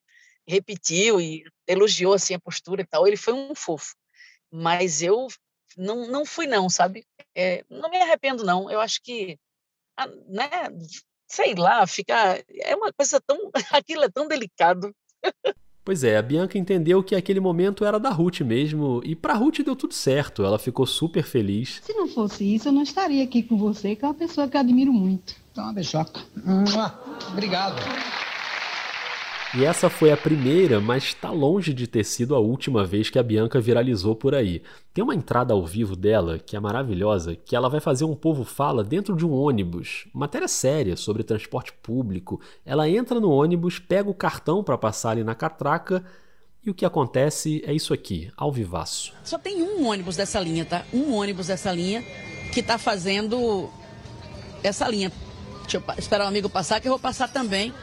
repetiu 0.47 1.19
e 1.19 1.43
elogiou 1.67 2.13
assim 2.13 2.35
a 2.35 2.39
postura 2.39 2.83
e 2.83 2.85
tal. 2.85 3.07
Ele 3.07 3.17
foi 3.17 3.33
um 3.33 3.55
fofo. 3.55 3.95
Mas 4.51 5.01
eu 5.01 5.27
não, 5.75 6.07
não 6.07 6.25
fui 6.25 6.45
não, 6.45 6.69
sabe? 6.69 7.05
É, 7.35 7.65
não 7.69 7.89
me 7.89 7.97
arrependo 7.97 8.43
não. 8.43 8.69
Eu 8.69 8.79
acho 8.79 9.01
que, 9.01 9.37
né? 10.27 10.47
Sei 11.35 11.53
lá, 11.55 11.85
fica. 11.85 12.41
É 12.61 12.75
uma 12.75 12.91
coisa 12.93 13.19
tão. 13.19 13.37
Aquilo 13.71 14.03
é 14.03 14.09
tão 14.09 14.27
delicado. 14.27 14.91
Pois 15.83 16.03
é, 16.03 16.17
a 16.17 16.21
Bianca 16.21 16.57
entendeu 16.57 17.03
que 17.03 17.13
aquele 17.13 17.39
momento 17.39 17.85
era 17.85 17.99
da 17.99 18.09
Ruth 18.09 18.41
mesmo, 18.41 19.01
e 19.05 19.15
pra 19.15 19.35
Ruth 19.35 19.59
deu 19.59 19.75
tudo 19.75 19.93
certo, 19.93 20.43
ela 20.43 20.57
ficou 20.57 20.83
super 20.87 21.23
feliz. 21.23 21.79
Se 21.83 21.93
não 21.93 22.07
fosse 22.07 22.55
isso, 22.55 22.69
eu 22.69 22.71
não 22.71 22.81
estaria 22.81 23.23
aqui 23.23 23.43
com 23.43 23.55
você, 23.55 23.95
que 23.95 24.03
é 24.03 24.07
uma 24.07 24.13
pessoa 24.15 24.47
que 24.47 24.57
eu 24.57 24.61
admiro 24.61 24.91
muito. 24.91 25.35
Então, 25.51 25.63
uma 25.63 25.73
beijoca. 25.73 26.21
Obrigado. 27.31 27.75
E 29.57 29.63
essa 29.63 29.89
foi 29.89 30.11
a 30.11 30.17
primeira, 30.17 30.81
mas 30.81 31.05
está 31.05 31.31
longe 31.31 31.73
de 31.73 31.87
ter 31.87 32.03
sido 32.03 32.35
a 32.35 32.39
última 32.39 32.83
vez 32.83 33.09
que 33.09 33.17
a 33.17 33.23
Bianca 33.23 33.57
viralizou 33.57 34.13
por 34.13 34.35
aí. 34.35 34.61
Tem 34.93 35.01
uma 35.01 35.15
entrada 35.15 35.53
ao 35.53 35.65
vivo 35.65 35.95
dela 35.95 36.37
que 36.37 36.57
é 36.57 36.59
maravilhosa, 36.59 37.37
que 37.37 37.55
ela 37.55 37.69
vai 37.69 37.79
fazer 37.79 38.03
um 38.03 38.15
povo 38.15 38.43
fala 38.43 38.83
dentro 38.83 39.15
de 39.15 39.25
um 39.25 39.31
ônibus. 39.31 40.09
Matéria 40.13 40.49
séria 40.49 40.97
sobre 40.97 41.23
transporte 41.23 41.71
público. 41.71 42.41
Ela 42.65 42.89
entra 42.89 43.17
no 43.17 43.31
ônibus, 43.31 43.79
pega 43.79 44.09
o 44.09 44.13
cartão 44.13 44.61
para 44.61 44.77
passar 44.77 45.11
ali 45.11 45.23
na 45.23 45.33
catraca 45.33 46.03
e 46.61 46.69
o 46.69 46.73
que 46.73 46.83
acontece 46.83 47.63
é 47.65 47.71
isso 47.71 47.93
aqui, 47.93 48.29
ao 48.35 48.51
vivaço. 48.51 49.13
Só 49.23 49.39
tem 49.39 49.63
um 49.63 49.87
ônibus 49.87 50.17
dessa 50.17 50.37
linha, 50.41 50.65
tá? 50.65 50.83
Um 50.93 51.13
ônibus 51.13 51.47
dessa 51.47 51.71
linha 51.71 52.03
que 52.51 52.59
está 52.59 52.77
fazendo 52.77 53.69
essa 54.61 54.85
linha. 54.89 55.09
Deixa 55.61 55.77
eu 55.77 55.83
esperar 55.97 56.25
o 56.25 56.27
amigo 56.27 56.49
passar, 56.49 56.81
que 56.81 56.89
eu 56.89 56.91
vou 56.91 56.99
passar 56.99 57.29
também. 57.29 57.73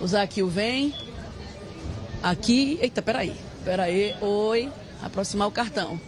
Usar 0.00 0.22
aqui 0.22 0.42
o 0.42 0.48
vem. 0.48 1.03
Aqui. 2.24 2.78
Eita, 2.80 3.02
peraí. 3.02 3.36
Peraí. 3.66 4.16
Oi. 4.22 4.72
Aproximar 5.02 5.46
o 5.46 5.50
cartão. 5.50 6.00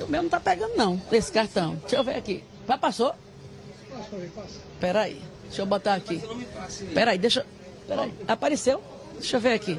O 0.00 0.06
meu 0.06 0.22
não 0.22 0.30
tá 0.30 0.40
pegando, 0.40 0.74
não, 0.74 1.00
esse 1.12 1.30
cartão. 1.30 1.76
Deixa 1.82 1.96
eu 1.96 2.02
ver 2.02 2.16
aqui. 2.16 2.42
Já 2.66 2.78
passou? 2.78 3.14
Peraí. 4.80 5.20
Deixa 5.44 5.60
eu 5.60 5.66
botar 5.66 5.94
aqui. 5.94 6.22
Peraí, 6.94 7.18
deixa. 7.18 7.44
Peraí. 7.86 8.14
Apareceu? 8.26 8.82
Deixa 9.18 9.36
eu 9.36 9.40
ver 9.40 9.52
aqui. 9.52 9.78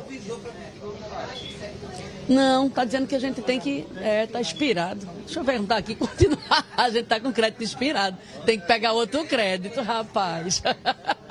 Não, 2.30 2.70
tá 2.70 2.86
dizendo 2.86 3.08
que 3.08 3.16
a 3.16 3.20
gente 3.20 3.42
tem 3.42 3.60
que. 3.60 3.88
É, 3.98 4.28
tá 4.28 4.40
expirado. 4.40 5.06
Deixa 5.26 5.40
eu 5.40 5.66
tá 5.66 5.78
aqui, 5.78 5.96
continuar. 5.96 6.68
A 6.78 6.90
gente 6.92 7.08
tá 7.08 7.20
com 7.20 7.34
crédito 7.34 7.64
expirado. 7.64 8.16
Tem 8.46 8.60
que 8.60 8.68
pegar 8.68 8.94
outro 8.94 9.26
crédito, 9.26 9.82
rapaz. 9.82 10.62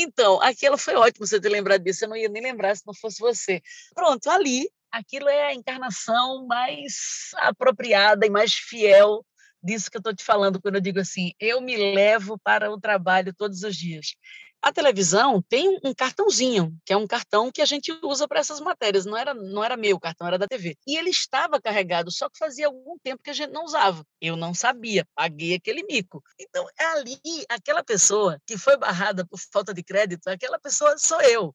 Então, 0.00 0.40
aquilo 0.42 0.78
foi 0.78 0.94
ótimo 0.94 1.26
você 1.26 1.40
ter 1.40 1.48
lembrado 1.48 1.82
disso. 1.82 2.04
Eu 2.04 2.08
não 2.08 2.16
ia 2.16 2.28
nem 2.28 2.42
lembrar 2.42 2.76
se 2.76 2.86
não 2.86 2.94
fosse 2.94 3.18
você. 3.18 3.60
Pronto, 3.94 4.30
ali, 4.30 4.70
aquilo 4.92 5.28
é 5.28 5.48
a 5.48 5.54
encarnação 5.54 6.46
mais 6.46 7.30
apropriada 7.36 8.26
e 8.26 8.30
mais 8.30 8.54
fiel 8.54 9.24
disso 9.62 9.90
que 9.90 9.96
eu 9.96 10.00
estou 10.00 10.14
te 10.14 10.24
falando 10.24 10.60
quando 10.60 10.76
eu 10.76 10.80
digo 10.80 11.00
assim: 11.00 11.32
eu 11.40 11.60
me 11.60 11.76
levo 11.76 12.38
para 12.38 12.70
o 12.70 12.80
trabalho 12.80 13.34
todos 13.34 13.62
os 13.62 13.76
dias. 13.76 14.14
A 14.60 14.72
televisão 14.72 15.40
tem 15.48 15.78
um 15.84 15.94
cartãozinho, 15.94 16.76
que 16.84 16.92
é 16.92 16.96
um 16.96 17.06
cartão 17.06 17.50
que 17.50 17.62
a 17.62 17.64
gente 17.64 17.96
usa 18.02 18.26
para 18.26 18.40
essas 18.40 18.60
matérias. 18.60 19.06
Não 19.06 19.16
era, 19.16 19.32
não 19.32 19.62
era 19.62 19.76
meu 19.76 19.98
cartão, 20.00 20.26
era 20.26 20.36
da 20.36 20.48
TV. 20.48 20.76
E 20.86 20.98
ele 20.98 21.10
estava 21.10 21.60
carregado, 21.60 22.10
só 22.10 22.28
que 22.28 22.36
fazia 22.36 22.66
algum 22.66 22.98
tempo 22.98 23.22
que 23.22 23.30
a 23.30 23.32
gente 23.32 23.52
não 23.52 23.64
usava. 23.64 24.04
Eu 24.20 24.36
não 24.36 24.52
sabia, 24.52 25.06
paguei 25.14 25.54
aquele 25.54 25.84
mico. 25.84 26.22
Então, 26.38 26.66
é 26.78 26.84
ali, 26.86 27.18
aquela 27.48 27.84
pessoa 27.84 28.40
que 28.44 28.58
foi 28.58 28.76
barrada 28.76 29.24
por 29.26 29.38
falta 29.52 29.72
de 29.72 29.82
crédito, 29.82 30.26
aquela 30.28 30.58
pessoa 30.58 30.98
sou 30.98 31.20
eu. 31.22 31.54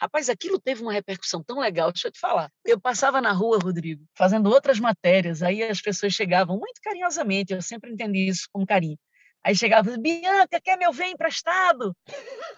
Rapaz, 0.00 0.28
aquilo 0.28 0.60
teve 0.60 0.82
uma 0.82 0.92
repercussão 0.92 1.42
tão 1.42 1.58
legal, 1.60 1.90
deixa 1.92 2.08
eu 2.08 2.12
te 2.12 2.18
falar. 2.18 2.50
Eu 2.64 2.80
passava 2.80 3.20
na 3.20 3.32
rua, 3.32 3.58
Rodrigo, 3.62 4.04
fazendo 4.16 4.50
outras 4.50 4.78
matérias, 4.80 5.42
aí 5.42 5.62
as 5.62 5.80
pessoas 5.80 6.12
chegavam 6.12 6.56
muito 6.56 6.80
carinhosamente, 6.82 7.52
eu 7.52 7.62
sempre 7.62 7.92
entendi 7.92 8.28
isso 8.28 8.48
com 8.52 8.66
carinho. 8.66 8.98
Aí 9.44 9.54
chegava, 9.54 9.94
Bianca, 9.98 10.58
quer 10.58 10.78
meu 10.78 10.90
vem 10.90 11.12
emprestado? 11.12 11.94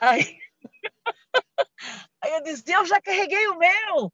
Aí, 0.01 0.39
aí 2.23 2.33
eu 2.33 2.43
dizia, 2.45 2.77
eu 2.77 2.87
já 2.87 3.01
carreguei 3.01 3.49
o 3.49 3.59
meu. 3.59 4.13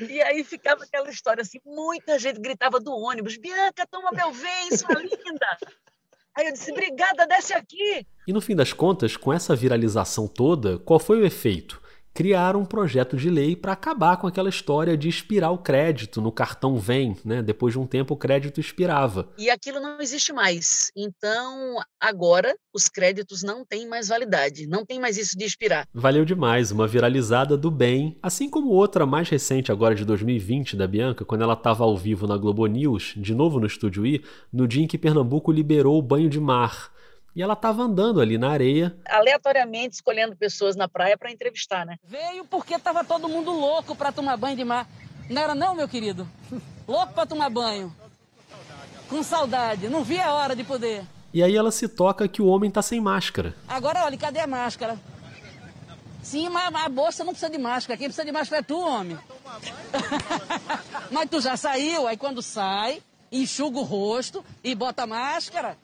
E 0.00 0.20
aí 0.22 0.42
ficava 0.42 0.82
aquela 0.82 1.08
história 1.10 1.42
assim, 1.42 1.60
muita 1.64 2.18
gente 2.18 2.40
gritava 2.40 2.80
do 2.80 2.92
ônibus, 2.92 3.36
Bianca, 3.36 3.86
toma 3.88 4.10
meu 4.10 4.32
vem, 4.32 4.76
sua 4.76 4.94
linda. 4.94 5.58
Aí 6.36 6.46
eu 6.46 6.52
disse, 6.52 6.72
obrigada, 6.72 7.26
desce 7.26 7.52
aqui. 7.52 8.06
E 8.26 8.32
no 8.32 8.40
fim 8.40 8.54
das 8.54 8.72
contas, 8.72 9.16
com 9.16 9.32
essa 9.32 9.54
viralização 9.54 10.26
toda, 10.26 10.78
qual 10.78 10.98
foi 10.98 11.20
o 11.20 11.26
efeito? 11.26 11.80
Criaram 12.18 12.62
um 12.62 12.64
projeto 12.64 13.16
de 13.16 13.30
lei 13.30 13.54
para 13.54 13.70
acabar 13.70 14.16
com 14.16 14.26
aquela 14.26 14.48
história 14.48 14.96
de 14.96 15.08
expirar 15.08 15.52
o 15.52 15.58
crédito 15.58 16.20
no 16.20 16.32
cartão 16.32 16.76
Vem, 16.76 17.16
né? 17.24 17.40
Depois 17.40 17.74
de 17.74 17.78
um 17.78 17.86
tempo 17.86 18.14
o 18.14 18.16
crédito 18.16 18.58
expirava. 18.58 19.28
E 19.38 19.48
aquilo 19.48 19.78
não 19.78 20.00
existe 20.00 20.32
mais. 20.32 20.90
Então, 20.96 21.76
agora 22.00 22.56
os 22.74 22.88
créditos 22.88 23.44
não 23.44 23.64
têm 23.64 23.86
mais 23.86 24.08
validade, 24.08 24.66
não 24.66 24.84
tem 24.84 24.98
mais 24.98 25.16
isso 25.16 25.38
de 25.38 25.44
expirar. 25.44 25.86
Valeu 25.94 26.24
demais, 26.24 26.72
uma 26.72 26.88
viralizada 26.88 27.56
do 27.56 27.70
bem, 27.70 28.18
assim 28.20 28.50
como 28.50 28.70
outra 28.70 29.06
mais 29.06 29.28
recente 29.28 29.70
agora 29.70 29.94
de 29.94 30.04
2020 30.04 30.76
da 30.76 30.88
Bianca, 30.88 31.24
quando 31.24 31.42
ela 31.42 31.54
estava 31.54 31.84
ao 31.84 31.96
vivo 31.96 32.26
na 32.26 32.36
Globo 32.36 32.66
News, 32.66 33.14
de 33.16 33.32
novo 33.32 33.60
no 33.60 33.66
Estúdio 33.68 34.04
I, 34.04 34.24
no 34.52 34.66
dia 34.66 34.82
em 34.82 34.88
que 34.88 34.98
Pernambuco 34.98 35.52
liberou 35.52 35.96
o 35.96 36.02
banho 36.02 36.28
de 36.28 36.40
mar. 36.40 36.90
E 37.38 37.42
ela 37.42 37.52
estava 37.52 37.82
andando 37.84 38.20
ali 38.20 38.36
na 38.36 38.50
areia. 38.50 38.96
Aleatoriamente 39.08 39.94
escolhendo 39.94 40.34
pessoas 40.34 40.74
na 40.74 40.88
praia 40.88 41.16
para 41.16 41.30
entrevistar, 41.30 41.86
né? 41.86 41.96
Veio 42.02 42.44
porque 42.44 42.74
estava 42.74 43.04
todo 43.04 43.28
mundo 43.28 43.52
louco 43.52 43.94
para 43.94 44.10
tomar 44.10 44.36
banho 44.36 44.56
de 44.56 44.64
mar. 44.64 44.88
Não 45.30 45.40
era 45.40 45.54
não, 45.54 45.72
meu 45.72 45.86
querido? 45.86 46.28
Louco 46.88 47.12
para 47.12 47.26
tomar 47.26 47.48
banho. 47.48 47.94
Com 49.08 49.22
saudade. 49.22 49.88
Não 49.88 50.02
via 50.02 50.26
a 50.26 50.34
hora 50.34 50.56
de 50.56 50.64
poder. 50.64 51.04
E 51.32 51.40
aí 51.40 51.54
ela 51.54 51.70
se 51.70 51.86
toca 51.86 52.26
que 52.26 52.42
o 52.42 52.46
homem 52.46 52.72
tá 52.72 52.82
sem 52.82 53.00
máscara. 53.00 53.54
Agora, 53.68 54.04
olha, 54.04 54.18
cadê 54.18 54.40
a 54.40 54.46
máscara? 54.48 54.98
Sim, 56.20 56.48
mas 56.48 56.74
a 56.74 56.88
bolsa 56.88 57.22
não 57.22 57.32
precisa 57.32 57.52
de 57.52 57.58
máscara. 57.58 57.96
Quem 57.96 58.08
precisa 58.08 58.24
de 58.24 58.32
máscara 58.32 58.62
é 58.62 58.64
tu, 58.64 58.80
homem. 58.80 59.16
mas 61.12 61.30
tu 61.30 61.40
já 61.40 61.56
saiu, 61.56 62.08
aí 62.08 62.16
quando 62.16 62.42
sai, 62.42 63.00
enxuga 63.30 63.78
o 63.78 63.84
rosto 63.84 64.44
e 64.64 64.74
bota 64.74 65.04
a 65.04 65.06
máscara. 65.06 65.78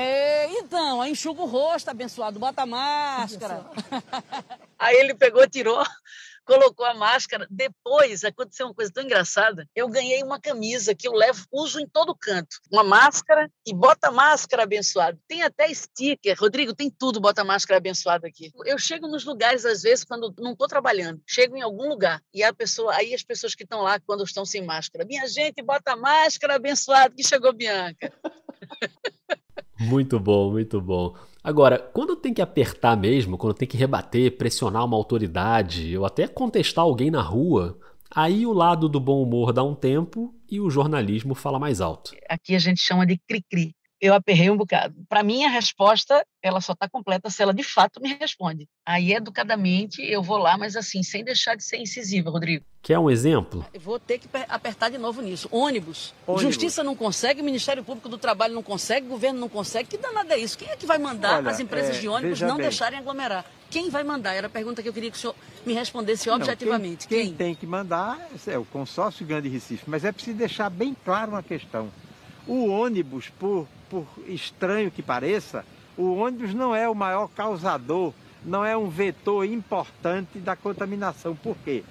É, 0.00 0.46
então, 0.52 1.02
aí 1.02 1.12
enxuga 1.12 1.42
o 1.42 1.46
rosto, 1.46 1.90
abençoado, 1.90 2.38
bota 2.38 2.62
a 2.62 2.66
máscara. 2.66 3.66
Aí 4.78 4.96
ele 4.96 5.14
pegou, 5.14 5.46
tirou, 5.46 5.84
colocou 6.46 6.86
a 6.86 6.94
máscara. 6.94 7.46
Depois 7.50 8.24
aconteceu 8.24 8.64
uma 8.64 8.74
coisa 8.74 8.90
tão 8.90 9.04
engraçada. 9.04 9.68
Eu 9.76 9.86
ganhei 9.88 10.22
uma 10.22 10.40
camisa 10.40 10.94
que 10.94 11.06
eu 11.06 11.12
levo, 11.12 11.44
uso 11.52 11.78
em 11.78 11.86
todo 11.86 12.16
canto. 12.18 12.56
Uma 12.72 12.82
máscara 12.82 13.52
e 13.66 13.74
bota 13.74 14.10
máscara 14.10 14.62
abençoado. 14.62 15.20
Tem 15.28 15.42
até 15.42 15.68
sticker. 15.74 16.34
Rodrigo, 16.40 16.74
tem 16.74 16.90
tudo, 16.90 17.20
bota 17.20 17.44
máscara 17.44 17.76
abençoado 17.76 18.26
aqui. 18.26 18.50
Eu 18.64 18.78
chego 18.78 19.06
nos 19.06 19.26
lugares, 19.26 19.66
às 19.66 19.82
vezes, 19.82 20.02
quando 20.02 20.34
não 20.38 20.52
estou 20.52 20.66
trabalhando. 20.66 21.20
Chego 21.26 21.58
em 21.58 21.62
algum 21.62 21.86
lugar 21.90 22.22
e 22.32 22.42
a 22.42 22.54
pessoa, 22.54 22.94
aí 22.94 23.12
as 23.12 23.22
pessoas 23.22 23.54
que 23.54 23.64
estão 23.64 23.82
lá, 23.82 24.00
quando 24.00 24.24
estão 24.24 24.46
sem 24.46 24.64
máscara. 24.64 25.04
Minha 25.04 25.26
gente, 25.26 25.62
bota 25.62 25.94
máscara 25.94 26.54
abençoado 26.54 27.14
que 27.14 27.22
chegou 27.22 27.52
Bianca. 27.52 28.10
Muito 29.80 30.20
bom, 30.20 30.50
muito 30.52 30.78
bom. 30.78 31.14
Agora, 31.42 31.78
quando 31.78 32.14
tem 32.14 32.34
que 32.34 32.42
apertar 32.42 32.94
mesmo, 32.96 33.38
quando 33.38 33.54
tem 33.54 33.66
que 33.66 33.78
rebater, 33.78 34.36
pressionar 34.36 34.84
uma 34.84 34.96
autoridade, 34.96 35.96
ou 35.96 36.04
até 36.04 36.28
contestar 36.28 36.84
alguém 36.84 37.10
na 37.10 37.22
rua, 37.22 37.78
aí 38.14 38.46
o 38.46 38.52
lado 38.52 38.90
do 38.90 39.00
bom 39.00 39.22
humor 39.22 39.54
dá 39.54 39.64
um 39.64 39.74
tempo 39.74 40.34
e 40.50 40.60
o 40.60 40.68
jornalismo 40.68 41.34
fala 41.34 41.58
mais 41.58 41.80
alto. 41.80 42.12
Aqui 42.28 42.54
a 42.54 42.58
gente 42.58 42.82
chama 42.82 43.06
de 43.06 43.18
cri-cri 43.26 43.74
eu 44.00 44.14
aperrei 44.14 44.50
um 44.50 44.56
bocado. 44.56 44.94
Para 45.08 45.22
mim, 45.22 45.44
a 45.44 45.48
resposta 45.48 46.24
ela 46.42 46.60
só 46.60 46.72
está 46.72 46.88
completa 46.88 47.28
se 47.28 47.42
ela 47.42 47.52
de 47.52 47.62
fato 47.62 48.00
me 48.00 48.14
responde. 48.14 48.66
Aí, 48.84 49.12
educadamente, 49.12 50.02
eu 50.02 50.22
vou 50.22 50.38
lá, 50.38 50.56
mas 50.56 50.74
assim, 50.74 51.02
sem 51.02 51.22
deixar 51.22 51.54
de 51.54 51.62
ser 51.62 51.76
incisiva, 51.76 52.30
Rodrigo. 52.30 52.64
Quer 52.82 52.98
um 52.98 53.10
exemplo? 53.10 53.64
Eu 53.74 53.80
vou 53.80 53.98
ter 53.98 54.18
que 54.18 54.26
apertar 54.48 54.88
de 54.88 54.96
novo 54.96 55.20
nisso. 55.20 55.48
Ônibus. 55.52 56.14
Ônibus. 56.26 56.42
Justiça 56.42 56.82
não 56.82 56.96
consegue, 56.96 57.42
Ministério 57.42 57.84
Público 57.84 58.08
do 58.08 58.16
Trabalho 58.16 58.54
não 58.54 58.62
consegue, 58.62 59.06
governo 59.06 59.38
não 59.38 59.50
consegue. 59.50 59.90
Que 59.90 59.98
danada 59.98 60.34
é 60.34 60.38
isso? 60.38 60.56
Quem 60.56 60.68
é 60.68 60.76
que 60.76 60.86
vai 60.86 60.98
mandar 60.98 61.38
Olha, 61.38 61.50
as 61.50 61.60
empresas 61.60 61.96
é, 61.96 62.00
de 62.00 62.08
ônibus 62.08 62.40
não 62.40 62.56
bem. 62.56 62.62
deixarem 62.62 62.98
aglomerar? 62.98 63.44
Quem 63.68 63.90
vai 63.90 64.02
mandar? 64.02 64.32
Era 64.32 64.46
a 64.46 64.50
pergunta 64.50 64.82
que 64.82 64.88
eu 64.88 64.92
queria 64.94 65.10
que 65.10 65.16
o 65.16 65.20
senhor 65.20 65.36
me 65.64 65.74
respondesse 65.74 66.30
objetivamente. 66.30 67.04
Não, 67.04 67.08
quem, 67.08 67.18
quem? 67.18 67.26
quem 67.26 67.36
tem 67.36 67.54
que 67.54 67.66
mandar 67.66 68.18
é 68.46 68.56
o 68.56 68.64
consórcio 68.64 69.26
Grande 69.26 69.48
Recife. 69.50 69.84
Mas 69.86 70.02
é 70.02 70.10
preciso 70.10 70.38
deixar 70.38 70.70
bem 70.70 70.96
claro 71.04 71.32
uma 71.32 71.42
questão. 71.42 71.90
O 72.46 72.66
ônibus, 72.66 73.28
por, 73.38 73.68
por 73.90 74.06
estranho 74.26 74.90
que 74.90 75.02
pareça, 75.02 75.64
o 75.96 76.14
ônibus 76.14 76.54
não 76.54 76.74
é 76.74 76.88
o 76.88 76.94
maior 76.94 77.28
causador, 77.28 78.14
não 78.44 78.64
é 78.64 78.76
um 78.76 78.88
vetor 78.88 79.44
importante 79.44 80.38
da 80.38 80.56
contaminação. 80.56 81.36
Por 81.36 81.56
quê? 81.58 81.82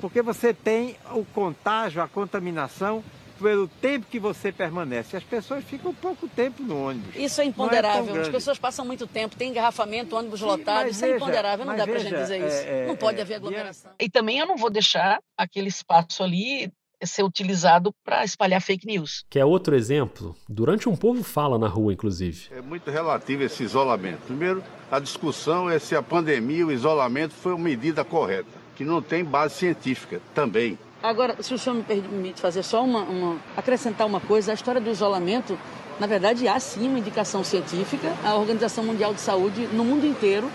Porque 0.00 0.20
você 0.20 0.52
tem 0.52 0.96
o 1.12 1.24
contágio, 1.24 2.02
a 2.02 2.08
contaminação, 2.08 3.04
pelo 3.40 3.68
tempo 3.68 4.06
que 4.08 4.18
você 4.18 4.52
permanece. 4.52 5.16
As 5.16 5.24
pessoas 5.24 5.64
ficam 5.64 5.92
pouco 5.92 6.28
tempo 6.28 6.62
no 6.62 6.88
ônibus. 6.88 7.14
Isso 7.16 7.40
é 7.40 7.44
imponderável. 7.44 8.16
É 8.16 8.20
As 8.20 8.28
pessoas 8.28 8.58
passam 8.58 8.84
muito 8.84 9.06
tempo, 9.06 9.36
tem 9.36 9.50
engarrafamento, 9.50 10.16
ônibus 10.16 10.40
Sim, 10.40 10.46
lotado. 10.46 10.88
Isso 10.88 11.00
veja, 11.00 11.12
é 11.12 11.16
imponderável. 11.16 11.66
Não 11.66 11.76
dá 11.76 11.86
para 11.86 11.98
gente 11.98 12.16
dizer 12.16 12.46
isso. 12.46 12.66
É, 12.66 12.86
não 12.86 12.96
pode 12.96 13.18
é, 13.18 13.22
haver 13.22 13.34
aglomeração. 13.34 13.92
E 14.00 14.08
também 14.08 14.38
eu 14.38 14.46
não 14.46 14.56
vou 14.56 14.70
deixar 14.70 15.20
aquele 15.36 15.68
espaço 15.68 16.22
ali 16.22 16.72
ser 17.06 17.22
utilizado 17.22 17.94
para 18.04 18.24
espalhar 18.24 18.60
fake 18.60 18.86
news. 18.86 19.24
Que 19.28 19.38
é 19.38 19.44
outro 19.44 19.74
exemplo, 19.74 20.34
durante 20.48 20.88
um 20.88 20.96
povo 20.96 21.22
fala 21.22 21.58
na 21.58 21.68
rua, 21.68 21.92
inclusive. 21.92 22.48
É 22.50 22.60
muito 22.60 22.90
relativo 22.90 23.42
esse 23.42 23.62
isolamento. 23.62 24.20
Primeiro, 24.26 24.62
a 24.90 24.98
discussão 24.98 25.68
é 25.68 25.78
se 25.78 25.96
a 25.96 26.02
pandemia, 26.02 26.66
o 26.66 26.72
isolamento 26.72 27.34
foi 27.34 27.52
uma 27.52 27.64
medida 27.64 28.04
correta, 28.04 28.50
que 28.76 28.84
não 28.84 29.00
tem 29.00 29.24
base 29.24 29.54
científica 29.54 30.20
também. 30.34 30.78
Agora, 31.02 31.42
se 31.42 31.52
o 31.52 31.58
senhor 31.58 31.74
me 31.74 31.82
permite 31.82 32.40
fazer 32.40 32.62
só 32.62 32.84
uma, 32.84 33.00
uma 33.00 33.40
acrescentar 33.56 34.06
uma 34.06 34.20
coisa, 34.20 34.52
a 34.52 34.54
história 34.54 34.80
do 34.80 34.88
isolamento, 34.90 35.58
na 35.98 36.06
verdade, 36.06 36.46
há 36.46 36.58
sim 36.60 36.88
uma 36.88 36.98
indicação 36.98 37.42
científica. 37.42 38.14
A 38.24 38.34
Organização 38.36 38.84
Mundial 38.84 39.12
de 39.12 39.20
Saúde, 39.20 39.68
no 39.72 39.84
mundo 39.84 40.06
inteiro, 40.06 40.50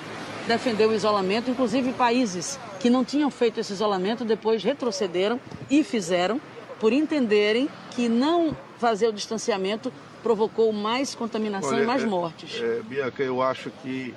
defendeu 0.48 0.90
o 0.90 0.94
isolamento, 0.94 1.52
inclusive 1.52 1.92
países 1.94 2.58
que 2.80 2.90
não 2.90 3.04
tinham 3.04 3.30
feito 3.30 3.60
esse 3.60 3.74
isolamento 3.74 4.24
depois 4.24 4.64
retrocederam 4.64 5.40
e 5.70 5.84
fizeram 5.84 6.40
por 6.80 6.94
entenderem 6.94 7.70
que 7.92 8.08
não 8.08 8.56
fazer 8.78 9.08
o 9.08 9.14
distanciamento 9.14 9.92
provocou 10.22 10.72
mais 10.72 11.16
contaminação 11.16 11.74
Olha, 11.74 11.84
e 11.84 11.86
mais 11.86 12.04
é, 12.04 12.06
mortes. 12.06 12.62
É, 12.62 12.82
Bianca, 12.84 13.24
eu 13.24 13.42
acho 13.42 13.72
que, 13.82 14.14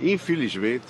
infelizmente, 0.00 0.86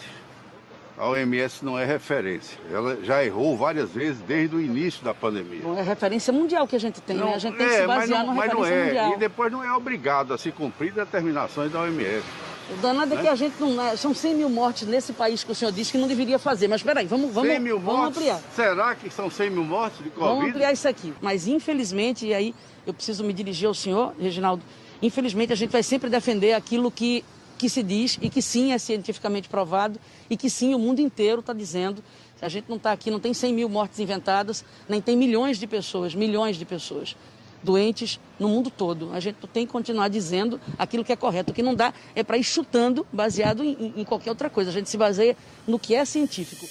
a 0.96 1.08
OMS 1.08 1.64
não 1.64 1.78
é 1.78 1.84
referência. 1.84 2.58
Ela 2.72 2.98
já 3.02 3.24
errou 3.24 3.56
várias 3.56 3.90
vezes 3.90 4.20
desde 4.22 4.54
o 4.54 4.60
início 4.60 5.04
da 5.04 5.12
pandemia. 5.12 5.60
Não 5.62 5.76
é 5.76 5.82
referência 5.82 6.32
mundial 6.32 6.66
que 6.68 6.76
a 6.76 6.80
gente 6.80 7.00
tem, 7.00 7.16
não, 7.16 7.26
né? 7.26 7.34
A 7.34 7.38
gente 7.38 7.56
tem 7.56 7.66
é, 7.66 7.70
que 7.70 7.76
se 7.76 7.86
basear 7.86 8.20
não, 8.20 8.34
numa 8.34 8.44
referência 8.44 8.74
é. 8.74 8.84
mundial. 8.86 9.12
E 9.12 9.16
depois 9.18 9.52
não 9.52 9.64
é 9.64 9.72
obrigado 9.72 10.32
a 10.32 10.38
se 10.38 10.52
cumprir 10.52 10.92
determinações 10.92 11.72
da 11.72 11.80
OMS. 11.80 12.24
O 12.72 12.76
danado 12.80 13.12
é 13.12 13.16
né? 13.16 13.22
que 13.22 13.28
a 13.28 13.34
gente 13.34 13.54
não. 13.60 13.80
é- 13.80 13.96
São 13.96 14.14
100 14.14 14.34
mil 14.34 14.48
mortes 14.48 14.86
nesse 14.88 15.12
país 15.12 15.44
que 15.44 15.52
o 15.52 15.54
senhor 15.54 15.70
disse 15.70 15.92
que 15.92 15.98
não 15.98 16.08
deveria 16.08 16.38
fazer. 16.38 16.66
Mas 16.68 16.82
peraí, 16.82 17.06
vamos, 17.06 17.32
vamos, 17.32 17.50
100 17.50 17.60
mil 17.60 17.78
vamos 17.78 18.00
mortes? 18.00 18.16
ampliar. 18.18 18.40
Será 18.54 18.94
que 18.94 19.10
são 19.10 19.30
100 19.30 19.50
mil 19.50 19.64
mortes 19.64 19.98
de 20.02 20.10
Covid? 20.10 20.28
Vamos 20.34 20.48
ampliar 20.50 20.72
isso 20.72 20.88
aqui. 20.88 21.12
Mas 21.20 21.46
infelizmente, 21.46 22.26
e 22.26 22.32
aí 22.34 22.54
eu 22.86 22.94
preciso 22.94 23.22
me 23.22 23.32
dirigir 23.32 23.68
ao 23.68 23.74
senhor, 23.74 24.14
Reginaldo, 24.18 24.62
infelizmente 25.02 25.52
a 25.52 25.56
gente 25.56 25.70
vai 25.70 25.82
sempre 25.82 26.08
defender 26.08 26.54
aquilo 26.54 26.90
que, 26.90 27.22
que 27.58 27.68
se 27.68 27.82
diz 27.82 28.18
e 28.22 28.30
que 28.30 28.40
sim 28.40 28.72
é 28.72 28.78
cientificamente 28.78 29.48
provado 29.48 29.98
e 30.30 30.36
que 30.36 30.48
sim 30.48 30.74
o 30.74 30.78
mundo 30.78 31.00
inteiro 31.00 31.40
está 31.40 31.52
dizendo. 31.52 32.02
A 32.40 32.48
gente 32.48 32.66
não 32.68 32.76
está 32.76 32.92
aqui, 32.92 33.10
não 33.10 33.18
tem 33.20 33.32
100 33.32 33.54
mil 33.54 33.68
mortes 33.70 33.98
inventadas, 34.00 34.64
nem 34.86 35.00
tem 35.00 35.16
milhões 35.16 35.58
de 35.58 35.66
pessoas, 35.66 36.14
milhões 36.14 36.56
de 36.56 36.64
pessoas 36.66 37.16
doentes 37.64 38.20
no 38.38 38.48
mundo 38.48 38.70
todo. 38.70 39.10
A 39.12 39.20
gente 39.20 39.36
tem 39.52 39.66
que 39.66 39.72
continuar 39.72 40.08
dizendo 40.08 40.60
aquilo 40.78 41.04
que 41.04 41.12
é 41.12 41.16
correto. 41.16 41.50
O 41.50 41.54
que 41.54 41.62
não 41.62 41.74
dá 41.74 41.92
é 42.14 42.22
para 42.22 42.36
ir 42.36 42.44
chutando 42.44 43.06
baseado 43.12 43.64
em, 43.64 43.94
em 43.96 44.04
qualquer 44.04 44.30
outra 44.30 44.50
coisa. 44.50 44.70
A 44.70 44.72
gente 44.72 44.88
se 44.88 44.96
baseia 44.96 45.36
no 45.66 45.78
que 45.78 45.94
é 45.94 46.04
científico. 46.04 46.66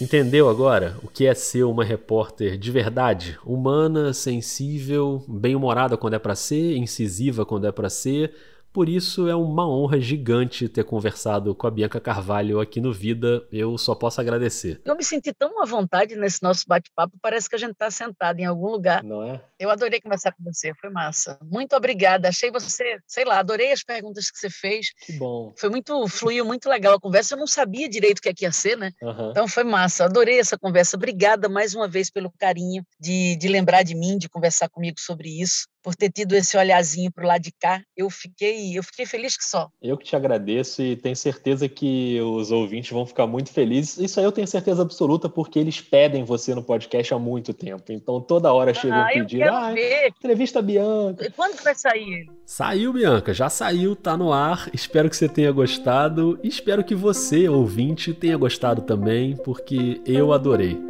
Entendeu 0.00 0.48
agora 0.48 0.96
o 1.02 1.08
que 1.08 1.26
é 1.26 1.34
ser 1.34 1.64
uma 1.64 1.84
repórter 1.84 2.56
de 2.56 2.70
verdade? 2.70 3.38
Humana, 3.44 4.14
sensível, 4.14 5.22
bem-humorada 5.28 5.94
quando 5.94 6.14
é 6.14 6.18
para 6.18 6.34
ser, 6.34 6.74
incisiva 6.74 7.44
quando 7.44 7.66
é 7.66 7.72
para 7.72 7.90
ser, 7.90 8.34
por 8.72 8.88
isso 8.88 9.28
é 9.28 9.34
uma 9.34 9.68
honra 9.68 10.00
gigante 10.00 10.68
ter 10.68 10.84
conversado 10.84 11.54
com 11.54 11.66
a 11.66 11.70
Bianca 11.70 12.00
Carvalho 12.00 12.60
aqui 12.60 12.80
no 12.80 12.92
Vida. 12.92 13.44
Eu 13.50 13.76
só 13.76 13.96
posso 13.96 14.20
agradecer. 14.20 14.80
Eu 14.84 14.96
me 14.96 15.02
senti 15.02 15.32
tão 15.32 15.60
à 15.60 15.66
vontade 15.66 16.14
nesse 16.14 16.40
nosso 16.42 16.64
bate-papo, 16.68 17.18
parece 17.20 17.48
que 17.48 17.56
a 17.56 17.58
gente 17.58 17.72
está 17.72 17.90
sentado 17.90 18.38
em 18.38 18.44
algum 18.44 18.70
lugar. 18.70 19.02
Não 19.02 19.22
é? 19.22 19.42
Eu 19.60 19.68
adorei 19.70 20.00
conversar 20.00 20.32
com 20.32 20.42
você, 20.42 20.72
foi 20.80 20.88
massa. 20.88 21.38
Muito 21.42 21.76
obrigada. 21.76 22.30
Achei 22.30 22.50
você, 22.50 22.98
sei 23.06 23.26
lá, 23.26 23.40
adorei 23.40 23.70
as 23.70 23.84
perguntas 23.84 24.30
que 24.30 24.38
você 24.38 24.48
fez. 24.48 24.86
Que 25.04 25.12
bom. 25.12 25.52
Foi 25.54 25.68
muito, 25.68 26.08
fluiu 26.08 26.46
muito 26.46 26.66
legal 26.66 26.94
a 26.94 27.00
conversa. 27.00 27.34
Eu 27.34 27.38
não 27.38 27.46
sabia 27.46 27.86
direito 27.86 28.20
o 28.20 28.22
que, 28.22 28.30
é 28.30 28.34
que 28.34 28.46
ia 28.46 28.52
ser, 28.52 28.78
né? 28.78 28.90
Uhum. 29.02 29.32
Então 29.32 29.46
foi 29.46 29.62
massa. 29.62 30.06
Adorei 30.06 30.40
essa 30.40 30.56
conversa. 30.56 30.96
Obrigada 30.96 31.46
mais 31.46 31.74
uma 31.74 31.86
vez 31.86 32.10
pelo 32.10 32.32
carinho 32.38 32.82
de, 32.98 33.36
de 33.36 33.48
lembrar 33.48 33.82
de 33.82 33.94
mim, 33.94 34.16
de 34.16 34.30
conversar 34.30 34.70
comigo 34.70 34.98
sobre 34.98 35.28
isso 35.28 35.68
por 35.82 35.94
ter 35.94 36.10
tido 36.10 36.34
esse 36.34 36.56
olhazinho 36.56 37.10
para 37.10 37.24
o 37.24 37.26
lado 37.26 37.42
de 37.42 37.52
cá. 37.52 37.82
Eu 37.96 38.10
fiquei, 38.10 38.76
eu 38.76 38.82
fiquei 38.82 39.06
feliz 39.06 39.36
que 39.36 39.44
só. 39.44 39.68
Eu 39.80 39.96
que 39.96 40.04
te 40.04 40.14
agradeço 40.14 40.82
e 40.82 40.96
tenho 40.96 41.16
certeza 41.16 41.68
que 41.68 42.20
os 42.20 42.50
ouvintes 42.50 42.90
vão 42.90 43.06
ficar 43.06 43.26
muito 43.26 43.50
felizes. 43.50 43.98
Isso 43.98 44.20
aí 44.20 44.26
eu 44.26 44.32
tenho 44.32 44.46
certeza 44.46 44.82
absoluta 44.82 45.28
porque 45.28 45.58
eles 45.58 45.80
pedem 45.80 46.24
você 46.24 46.54
no 46.54 46.62
podcast 46.62 47.12
há 47.14 47.18
muito 47.18 47.52
tempo. 47.54 47.92
Então 47.92 48.20
toda 48.20 48.52
hora 48.52 48.74
chega 48.74 48.94
ah, 48.94 49.04
um 49.04 49.08
pedido. 49.08 49.44
Ah, 49.50 49.72
ver. 49.72 50.08
entrevista 50.08 50.62
Bianca. 50.62 51.30
Quando 51.36 51.56
que 51.56 51.64
vai 51.64 51.74
sair 51.74 52.02
ele? 52.02 52.30
Saiu, 52.44 52.92
Bianca, 52.92 53.32
já 53.32 53.48
saiu, 53.48 53.94
tá 53.94 54.16
no 54.16 54.32
ar. 54.32 54.68
Espero 54.72 55.08
que 55.08 55.16
você 55.16 55.28
tenha 55.28 55.52
gostado 55.52 56.38
e 56.42 56.48
espero 56.48 56.84
que 56.84 56.94
você, 56.94 57.48
ouvinte, 57.48 58.12
tenha 58.12 58.36
gostado 58.36 58.82
também, 58.82 59.36
porque 59.36 60.00
eu 60.04 60.32
adorei. 60.32 60.80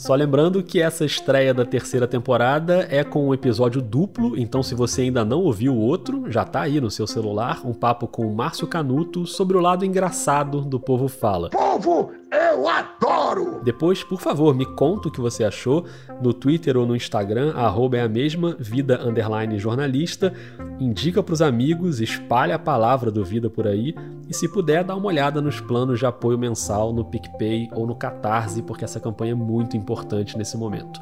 Só 0.00 0.14
lembrando 0.14 0.62
que 0.62 0.80
essa 0.80 1.04
estreia 1.04 1.52
da 1.52 1.62
terceira 1.62 2.08
temporada 2.08 2.88
é 2.90 3.04
com 3.04 3.28
um 3.28 3.34
episódio 3.34 3.82
duplo, 3.82 4.34
então 4.34 4.62
se 4.62 4.74
você 4.74 5.02
ainda 5.02 5.26
não 5.26 5.40
ouviu 5.40 5.74
o 5.74 5.78
outro, 5.78 6.24
já 6.30 6.42
tá 6.42 6.62
aí 6.62 6.80
no 6.80 6.90
seu 6.90 7.06
celular, 7.06 7.60
um 7.66 7.74
papo 7.74 8.06
com 8.06 8.26
o 8.26 8.34
Márcio 8.34 8.66
Canuto 8.66 9.26
sobre 9.26 9.58
o 9.58 9.60
lado 9.60 9.84
engraçado 9.84 10.62
do 10.62 10.80
Povo 10.80 11.06
Fala. 11.06 11.50
Povo 11.50 12.12
Eu 12.32 12.68
adoro! 12.68 13.60
Depois, 13.64 14.04
por 14.04 14.20
favor, 14.20 14.54
me 14.54 14.64
conta 14.64 15.08
o 15.08 15.10
que 15.10 15.20
você 15.20 15.42
achou 15.42 15.84
no 16.22 16.32
Twitter 16.32 16.76
ou 16.76 16.86
no 16.86 16.94
Instagram, 16.94 17.52
arroba 17.56 17.96
é 17.96 18.02
a 18.02 18.08
mesma, 18.08 18.54
vida 18.58 19.02
underline 19.02 19.58
jornalista. 19.58 20.32
Indica 20.78 21.22
para 21.22 21.32
os 21.32 21.42
amigos, 21.42 22.00
espalha 22.00 22.54
a 22.54 22.58
palavra 22.58 23.10
do 23.10 23.24
Vida 23.24 23.50
por 23.50 23.66
aí 23.66 23.94
e 24.28 24.34
se 24.34 24.48
puder, 24.48 24.84
dá 24.84 24.94
uma 24.94 25.06
olhada 25.06 25.40
nos 25.40 25.60
planos 25.60 25.98
de 25.98 26.06
apoio 26.06 26.38
mensal 26.38 26.92
no 26.92 27.04
PicPay 27.04 27.68
ou 27.72 27.84
no 27.84 27.96
Catarse, 27.96 28.62
porque 28.62 28.84
essa 28.84 29.00
campanha 29.00 29.32
é 29.32 29.34
muito 29.34 29.76
importante 29.76 30.38
nesse 30.38 30.56
momento. 30.56 31.00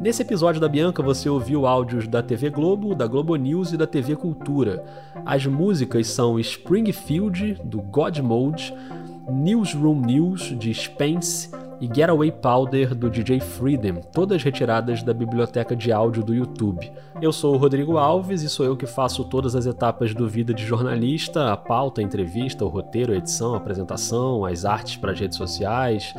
Nesse 0.00 0.22
episódio 0.22 0.60
da 0.60 0.68
Bianca, 0.68 1.02
você 1.02 1.28
ouviu 1.28 1.66
áudios 1.66 2.06
da 2.06 2.22
TV 2.22 2.50
Globo, 2.50 2.94
da 2.94 3.06
Globo 3.06 3.36
News 3.36 3.72
e 3.72 3.76
da 3.76 3.86
TV 3.86 4.16
Cultura. 4.16 4.84
As 5.24 5.46
músicas 5.46 6.06
são 6.08 6.38
Springfield, 6.38 7.60
do 7.64 7.80
God 7.80 8.18
Mode, 8.18 8.74
Newsroom 9.28 10.00
News, 10.00 10.56
de 10.58 10.72
Spence, 10.74 11.50
e 11.80 11.86
Getaway 11.92 12.30
Powder 12.30 12.94
do 12.94 13.10
DJ 13.10 13.40
Freedom, 13.40 14.00
todas 14.12 14.42
retiradas 14.42 15.02
da 15.02 15.12
biblioteca 15.12 15.74
de 15.74 15.92
áudio 15.92 16.22
do 16.22 16.34
YouTube. 16.34 16.90
Eu 17.20 17.32
sou 17.32 17.54
o 17.54 17.58
Rodrigo 17.58 17.98
Alves 17.98 18.42
e 18.42 18.48
sou 18.48 18.64
eu 18.64 18.76
que 18.76 18.86
faço 18.86 19.24
todas 19.24 19.54
as 19.54 19.66
etapas 19.66 20.14
do 20.14 20.28
Vida 20.28 20.54
de 20.54 20.64
Jornalista, 20.64 21.52
a 21.52 21.56
pauta, 21.56 22.00
a 22.00 22.04
entrevista, 22.04 22.64
o 22.64 22.68
roteiro, 22.68 23.12
a 23.12 23.16
edição, 23.16 23.54
a 23.54 23.58
apresentação, 23.58 24.44
as 24.44 24.64
artes 24.64 24.96
para 24.96 25.12
as 25.12 25.20
redes 25.20 25.36
sociais, 25.36 26.14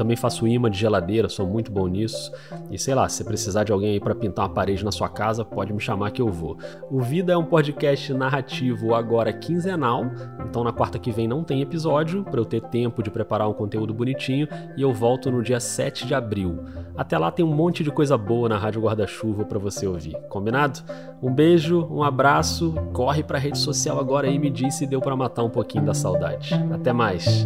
também 0.00 0.16
faço 0.16 0.48
imã 0.48 0.70
de 0.70 0.78
geladeira, 0.78 1.28
sou 1.28 1.46
muito 1.46 1.70
bom 1.70 1.86
nisso. 1.86 2.32
E 2.70 2.78
sei 2.78 2.94
lá, 2.94 3.06
se 3.06 3.22
precisar 3.22 3.64
de 3.64 3.72
alguém 3.72 3.92
aí 3.92 4.00
para 4.00 4.14
pintar 4.14 4.46
uma 4.46 4.54
parede 4.54 4.82
na 4.82 4.90
sua 4.90 5.10
casa, 5.10 5.44
pode 5.44 5.74
me 5.74 5.80
chamar 5.80 6.10
que 6.10 6.22
eu 6.22 6.28
vou. 6.28 6.56
O 6.90 7.02
Vida 7.02 7.34
é 7.34 7.36
um 7.36 7.44
podcast 7.44 8.14
narrativo 8.14 8.94
agora 8.94 9.30
quinzenal, 9.30 10.06
então 10.48 10.64
na 10.64 10.72
quarta 10.72 10.98
que 10.98 11.12
vem 11.12 11.28
não 11.28 11.44
tem 11.44 11.60
episódio, 11.60 12.24
para 12.24 12.40
eu 12.40 12.46
ter 12.46 12.62
tempo 12.62 13.02
de 13.02 13.10
preparar 13.10 13.46
um 13.46 13.52
conteúdo 13.52 13.92
bonitinho, 13.92 14.48
e 14.74 14.80
eu 14.80 14.90
volto 14.90 15.30
no 15.30 15.42
dia 15.42 15.60
7 15.60 16.06
de 16.06 16.14
abril. 16.14 16.64
Até 16.96 17.18
lá 17.18 17.30
tem 17.30 17.44
um 17.44 17.54
monte 17.54 17.84
de 17.84 17.90
coisa 17.90 18.16
boa 18.16 18.48
na 18.48 18.56
Rádio 18.56 18.80
Guarda-Chuva 18.80 19.44
para 19.44 19.58
você 19.58 19.86
ouvir. 19.86 20.16
Combinado? 20.30 20.80
Um 21.22 21.30
beijo, 21.30 21.86
um 21.90 22.02
abraço, 22.02 22.72
corre 22.94 23.22
para 23.22 23.38
rede 23.38 23.58
social 23.58 24.00
agora 24.00 24.28
e 24.28 24.38
me 24.38 24.48
diz 24.48 24.76
se 24.76 24.86
deu 24.86 25.02
para 25.02 25.14
matar 25.14 25.42
um 25.42 25.50
pouquinho 25.50 25.84
da 25.84 25.92
saudade. 25.92 26.54
Até 26.72 26.90
mais. 26.90 27.44